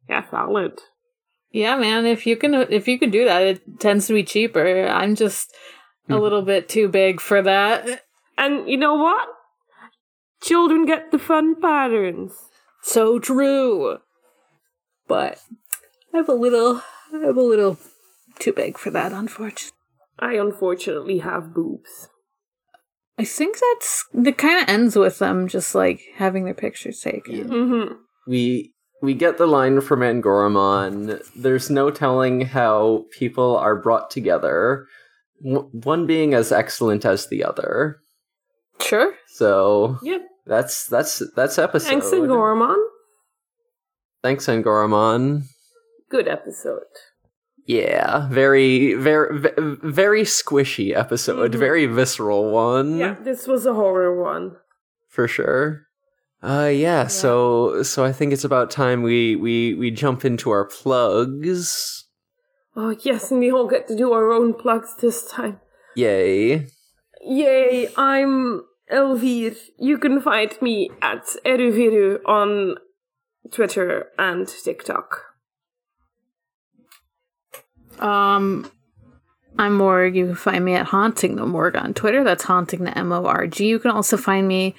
[0.09, 0.81] yeah, valid.
[1.51, 2.07] Yeah, man.
[2.07, 4.87] If you can, if you can do that, it tends to be cheaper.
[4.87, 5.55] I'm just
[6.09, 8.05] a little bit too big for that.
[8.37, 9.29] And you know what?
[10.41, 12.33] Children get the fun patterns.
[12.83, 13.99] So true.
[15.07, 15.41] But
[16.13, 16.83] I'm a little,
[17.13, 17.79] I'm a little
[18.39, 19.77] too big for that, unfortunately.
[20.19, 22.09] I unfortunately have boobs.
[23.19, 27.49] I think that's that kind of ends with them just like having their pictures taken.
[27.49, 27.95] Mm-hmm.
[28.27, 28.72] we
[29.03, 31.21] we get the line from Angoramon.
[31.37, 34.87] There's no telling how people are brought together,
[35.43, 37.99] w- one being as excellent as the other.
[38.81, 39.15] Sure.
[39.27, 40.23] So Yep.
[40.47, 41.89] that's that's that's episode.
[41.89, 42.77] Thanks, Gammamon.
[44.23, 45.43] Thanks, Angoramon.
[46.09, 46.83] Good episode.
[47.65, 49.39] Yeah, very very
[49.83, 51.59] very squishy episode, Mhm.
[51.59, 52.97] very visceral one.
[52.99, 54.57] Yeah, this was a horror one.
[55.09, 55.83] for sure.
[56.43, 60.65] Uh yeah, so so I think it's about time we we we jump into our
[60.65, 62.05] plugs.
[62.75, 65.61] Oh yes, and we all get to do our own plugs this time.
[65.95, 66.67] Yay.
[67.25, 69.57] Yay, I'm Elvir.
[69.79, 72.77] You can find me at Eruviru on
[73.53, 75.21] Twitter and TikTok.
[78.01, 78.69] Um,
[79.59, 80.17] I'm Morg.
[80.17, 82.25] You can find me at Haunting the Morg on Twitter.
[82.25, 83.69] That's Haunting the M O R G.
[83.69, 84.75] You can also find me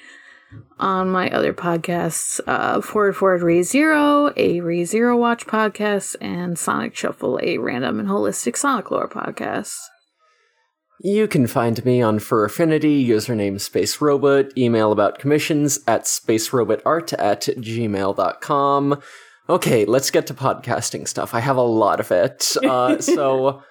[0.78, 6.58] on my other podcasts, uh, Forward Forward Re Zero, a Re Zero Watch podcast, and
[6.58, 9.76] Sonic Shuffle, a random and holistic Sonic lore podcast.
[11.00, 17.12] You can find me on Fur Affinity, username Space Robot, email about commissions at spacerobotart
[17.18, 19.02] at gmail.com.
[19.48, 21.34] Okay, let's get to podcasting stuff.
[21.34, 22.56] I have a lot of it.
[22.64, 23.62] Uh, so,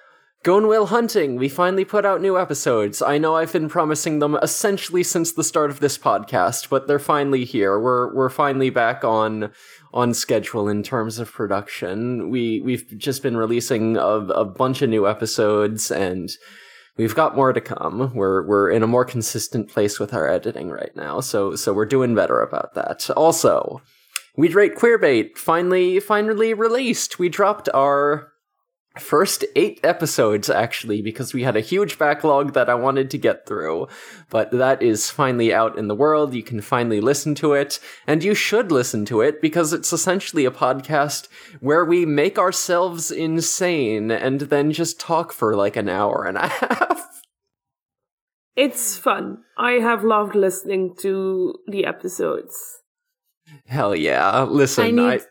[0.44, 3.00] Gone Whale Hunting, we finally put out new episodes.
[3.00, 6.98] I know I've been promising them essentially since the start of this podcast, but they're
[6.98, 7.80] finally here.
[7.80, 9.50] We're we're finally back on
[9.94, 12.28] on schedule in terms of production.
[12.28, 16.30] We we've just been releasing a, a bunch of new episodes and
[16.98, 18.12] we've got more to come.
[18.14, 21.86] We're we're in a more consistent place with our editing right now, so so we're
[21.86, 23.08] doing better about that.
[23.16, 23.80] Also,
[24.36, 27.18] We'd Rate Queerbait finally finally released.
[27.18, 28.33] We dropped our
[28.98, 33.46] first eight episodes actually because we had a huge backlog that I wanted to get
[33.46, 33.88] through.
[34.30, 36.34] But that is finally out in the world.
[36.34, 40.44] You can finally listen to it, and you should listen to it because it's essentially
[40.44, 41.28] a podcast
[41.60, 46.48] where we make ourselves insane and then just talk for like an hour and a
[46.48, 47.22] half.
[48.56, 49.38] It's fun.
[49.58, 52.56] I have loved listening to the episodes.
[53.66, 54.42] Hell yeah.
[54.42, 55.22] Listen, I I, need,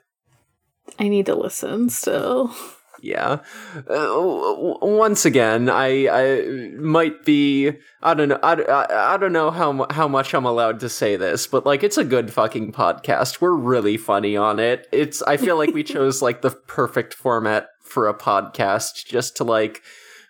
[1.00, 2.54] I need to listen still.
[3.04, 3.40] yeah.
[3.76, 9.52] Uh, once again, I I might be I don't know I, I, I don't know
[9.52, 13.42] how how much I'm allowed to say this, but like it's a good fucking podcast.
[13.42, 14.88] We're really funny on it.
[14.92, 19.44] It's I feel like we chose like the perfect format for a podcast just to
[19.44, 19.82] like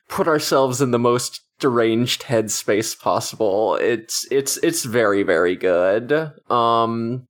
[0.10, 3.76] put ourselves in the most deranged headspace possible.
[3.76, 6.12] It's it's it's very very good.
[6.50, 7.28] Um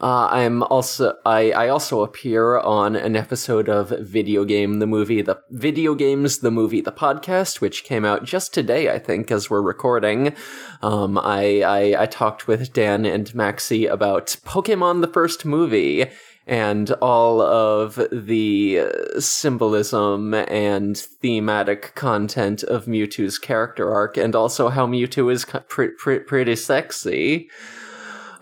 [0.00, 5.22] uh, I'm also I, I also appear on an episode of Video Game the Movie
[5.22, 9.50] the Video Games the Movie the podcast which came out just today I think as
[9.50, 10.34] we're recording.
[10.82, 16.06] Um, I, I I talked with Dan and Maxi about Pokemon the first movie
[16.48, 18.80] and all of the
[19.18, 26.20] symbolism and thematic content of Mewtwo's character arc and also how Mewtwo is pre- pre-
[26.20, 27.50] pretty sexy.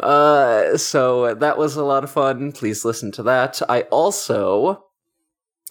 [0.01, 2.53] Uh, so that was a lot of fun.
[2.53, 3.61] Please listen to that.
[3.69, 4.85] I also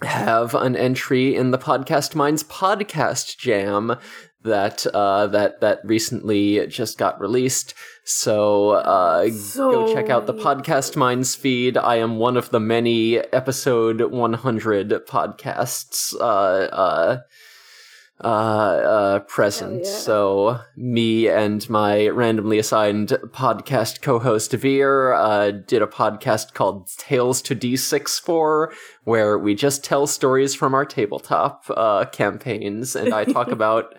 [0.01, 3.95] have an entry in the Podcast Minds podcast jam
[4.43, 7.73] that uh that that recently just got released.
[8.03, 11.77] So uh go check out the Podcast Minds feed.
[11.77, 17.19] I am one of the many episode 100 podcasts uh
[18.23, 19.83] uh uh, present.
[19.83, 19.89] Yeah.
[19.89, 27.41] So me and my randomly assigned podcast co-host Veer uh, did a podcast called Tales
[27.43, 33.25] to D6 for, where we just tell stories from our tabletop uh, campaigns, and I
[33.25, 33.95] talk about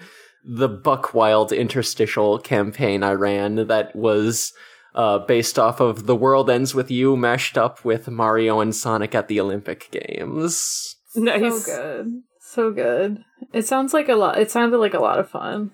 [0.47, 4.53] the Buck Wild interstitial campaign I ran that was
[4.95, 9.15] uh, based off of The World Ends With You mashed up with Mario and Sonic
[9.15, 10.97] at the Olympic Games.
[11.15, 11.65] Nice.
[11.65, 12.23] So good.
[12.41, 13.25] So good.
[13.53, 15.73] It sounds like a lot it sounded like a lot of fun.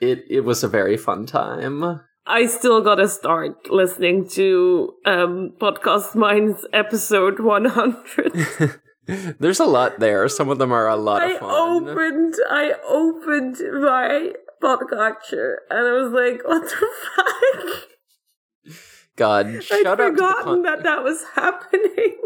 [0.00, 2.00] It it was a very fun time.
[2.26, 8.80] I still gotta start listening to um Podcast Minds episode 100.
[9.40, 10.28] There's a lot there.
[10.28, 11.88] Some of them are a lot I of fun.
[11.88, 14.32] opened, I opened my
[14.62, 18.76] podcatcher and I was like, what the fuck?
[19.16, 22.16] God, I'd shout out to the forgotten con- that that was happening.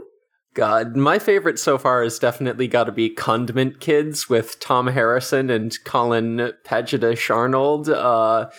[0.54, 5.48] God, my favorite so far has definitely got to be Condiment Kids with Tom Harrison
[5.50, 7.88] and Colin Pagida Sharnold.
[7.88, 8.50] Uh,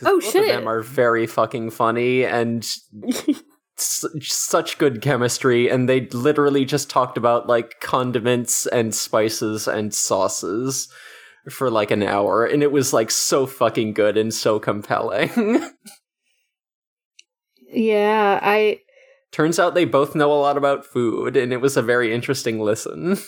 [0.00, 0.46] Oh, both of shit.
[0.46, 2.62] them are very fucking funny and
[3.76, 5.68] s- such good chemistry.
[5.68, 10.88] And they literally just talked about like condiments and spices and sauces
[11.50, 15.60] for like an hour, and it was like so fucking good and so compelling.
[17.70, 18.80] Yeah, I
[19.30, 22.60] Turns out they both know a lot about food, and it was a very interesting
[22.60, 23.18] listen.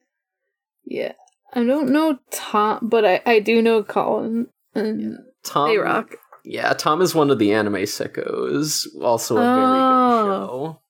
[0.84, 1.12] yeah.
[1.52, 6.14] I don't know Tom, but I, I do know Colin and Tom, they rock.
[6.44, 8.86] Yeah, Tom is one of the anime sickos.
[9.02, 9.54] Also a Oh.
[9.54, 10.80] very good show.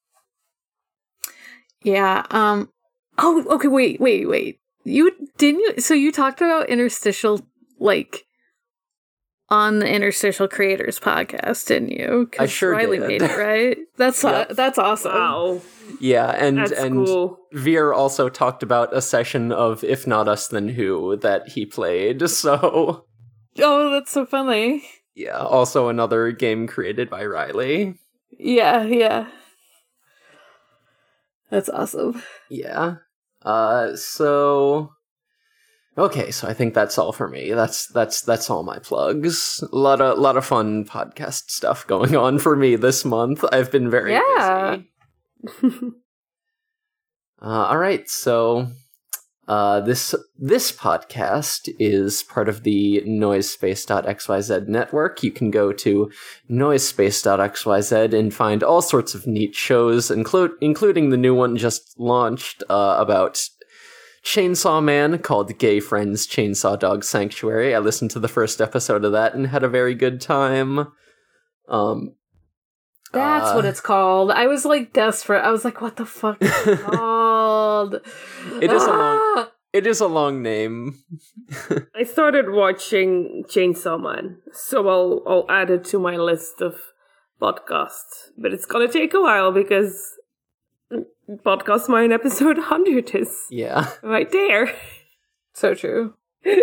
[1.83, 2.27] Yeah.
[2.31, 2.69] Um.
[3.19, 3.69] Oh, okay.
[3.69, 4.61] Wait, wait, wait.
[4.85, 5.75] You didn't you?
[5.81, 7.41] So you talked about interstitial,
[7.79, 8.25] like,
[9.51, 12.29] on the Interstitial Creators podcast, didn't you?
[12.31, 13.09] 'Cause I sure Riley did.
[13.09, 13.79] made it right.
[13.97, 14.51] That's Yep.
[14.51, 15.13] that's awesome.
[15.13, 15.61] Wow.
[16.01, 17.39] Yeah, and That's and cool.
[17.53, 22.23] Veer also talked about a session of If Not Us Then Who that he played.
[22.29, 23.07] So
[23.59, 24.85] Oh, that's so funny.
[25.15, 27.99] yeah, also another game created by Riley.
[28.39, 29.27] Yeah, yeah.
[31.51, 32.23] That's awesome.
[32.49, 32.97] Yeah.
[33.43, 34.93] Uh so
[35.99, 37.53] Okay, so I think that's all for me.
[37.53, 39.63] That's that's that's all my plugs.
[39.73, 43.45] A lot of lot of fun podcast stuff going on for me this month.
[43.53, 44.79] I've been very Yeah.
[45.61, 45.81] busy.
[47.43, 48.67] Uh, all right, so
[49.49, 55.23] uh, this this podcast is part of the Noisespace.xyz network.
[55.23, 56.11] You can go to
[56.51, 62.63] Noisespace.xyz and find all sorts of neat shows, include including the new one just launched
[62.69, 63.49] uh, about
[64.25, 67.75] Chainsaw Man called Gay Friends Chainsaw Dog Sanctuary.
[67.75, 70.89] I listened to the first episode of that and had a very good time.
[71.69, 72.15] Um,
[73.13, 74.31] That's Uh, what it's called.
[74.31, 75.43] I was like desperate.
[75.43, 77.95] I was like, what the fuck is it called?
[78.61, 79.51] It is a long- Ah!
[79.73, 80.99] it is a long name.
[81.95, 86.75] I started watching Chainsaw Man, so I'll I'll add it to my list of
[87.41, 88.31] podcasts.
[88.37, 89.97] But it's gonna take a while because
[91.45, 93.89] podcast mine episode hundred is Yeah.
[94.03, 94.75] right there.
[95.55, 96.15] So true.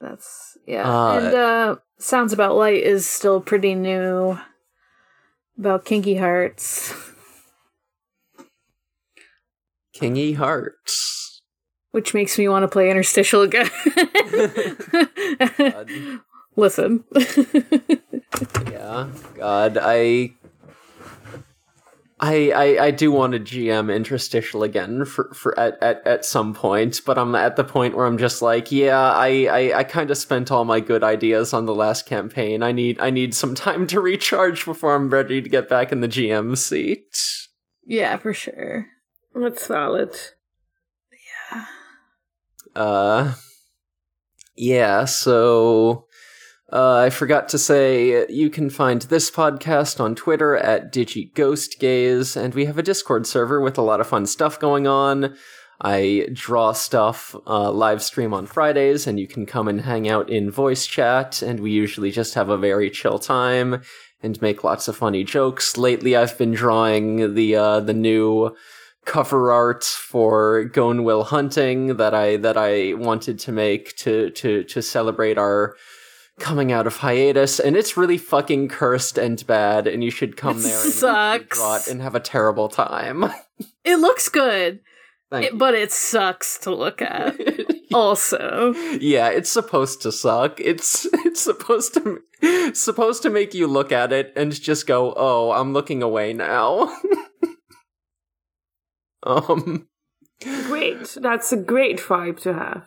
[0.00, 0.88] That's yeah.
[0.88, 4.38] Uh, and uh Sounds About Light is still pretty new.
[5.58, 6.94] About kinky hearts.
[9.94, 11.40] Kingy Hearts.
[11.92, 13.70] Which makes me want to play interstitial again.
[16.56, 17.04] Listen.
[18.70, 19.08] Yeah.
[19.36, 20.32] God, I
[22.24, 26.54] I, I, I do want to GM interstitial again for, for at, at, at some
[26.54, 30.08] point, but I'm at the point where I'm just like, yeah, I, I, I kind
[30.08, 32.62] of spent all my good ideas on the last campaign.
[32.62, 36.00] I need I need some time to recharge before I'm ready to get back in
[36.00, 37.04] the GM seat.
[37.84, 38.86] yeah, for sure.
[39.34, 40.14] That's valid.
[41.50, 41.64] Yeah.
[42.76, 43.34] Uh,
[44.54, 46.06] yeah, so
[46.72, 52.54] uh, I forgot to say you can find this podcast on Twitter at DigiGhostGaze, and
[52.54, 55.36] we have a Discord server with a lot of fun stuff going on.
[55.82, 60.30] I draw stuff uh, live stream on Fridays, and you can come and hang out
[60.30, 63.82] in voice chat, and we usually just have a very chill time
[64.22, 65.76] and make lots of funny jokes.
[65.76, 68.56] Lately, I've been drawing the uh, the new
[69.04, 74.64] cover art for Gone Whale Hunting that I that I wanted to make to to
[74.64, 75.74] to celebrate our
[76.40, 80.58] coming out of hiatus, and it's really fucking cursed and bad, and you should come
[80.58, 81.58] It there and sucks.
[81.58, 83.24] draw it and have a terrible time.
[83.84, 84.80] It looks good,
[85.32, 87.36] it- but it sucks to look at.
[87.94, 88.72] also.
[89.00, 90.60] yeah, it's supposed to suck.
[90.60, 92.20] It's it's supposed to
[92.74, 96.96] supposed to make you look at it and just go, "Oh, I'm looking away now."
[99.24, 99.86] um
[100.66, 101.16] Great.
[101.20, 102.86] That's a great vibe to have.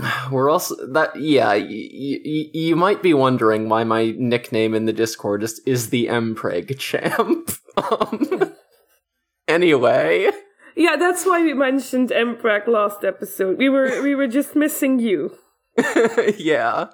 [0.30, 1.50] We're also that yeah.
[1.54, 6.06] Y- y- you might be wondering why my nickname in the Discord is is the
[6.06, 7.50] Mpreg champ.
[7.76, 8.52] um,
[9.48, 10.30] anyway,
[10.76, 13.58] Yeah, that's why we mentioned Mpreg last episode.
[13.58, 15.36] We were we were just missing you.
[16.36, 16.86] yeah.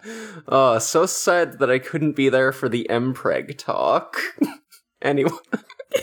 [0.48, 4.16] Oh, so sad that I couldn't be there for the Mpreg talk.
[5.02, 5.30] anyway.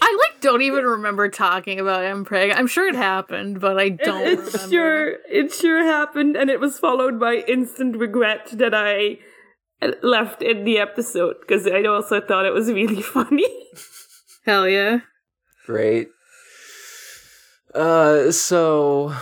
[0.02, 2.54] I like don't even remember talking about Mpreg.
[2.56, 4.22] I'm sure it happened, but I don't.
[4.22, 4.58] It, it remember.
[4.70, 9.20] sure it sure happened, and it was followed by instant regret that I
[10.02, 13.48] left in the episode because I also thought it was really funny.
[14.46, 15.00] Hell yeah.
[15.66, 16.10] Great.
[17.74, 19.16] Uh, so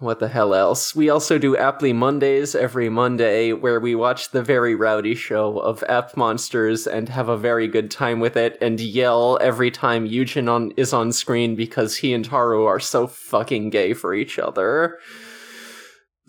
[0.00, 0.94] what the hell else?
[0.94, 5.82] We also do Aptly Mondays every Monday, where we watch the very rowdy show of
[5.88, 10.48] App Monsters and have a very good time with it, and yell every time Eugen
[10.48, 14.98] on is on screen because he and Haru are so fucking gay for each other.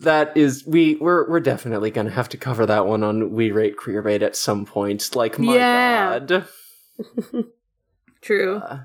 [0.00, 3.76] That is, we we're we're definitely gonna have to cover that one on We Rate
[3.78, 5.16] Queer Rate at some point.
[5.16, 6.18] Like, my Yeah.
[6.18, 6.46] god.
[8.20, 8.56] True.
[8.58, 8.80] Uh,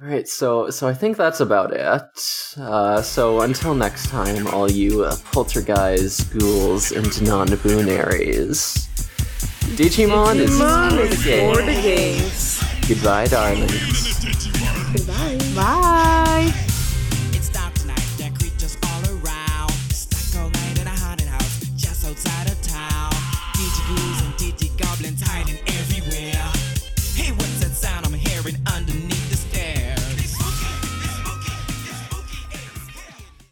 [0.00, 2.56] all right, so so I think that's about it.
[2.58, 8.88] Uh, so until next time, all you uh, poltergeists, ghouls, and non-boonaries,
[9.76, 12.62] Digimon, is Digimon for is the for the games.
[12.88, 14.24] Goodbye, darlings.
[14.92, 15.38] Goodbye.
[15.54, 16.10] Bye.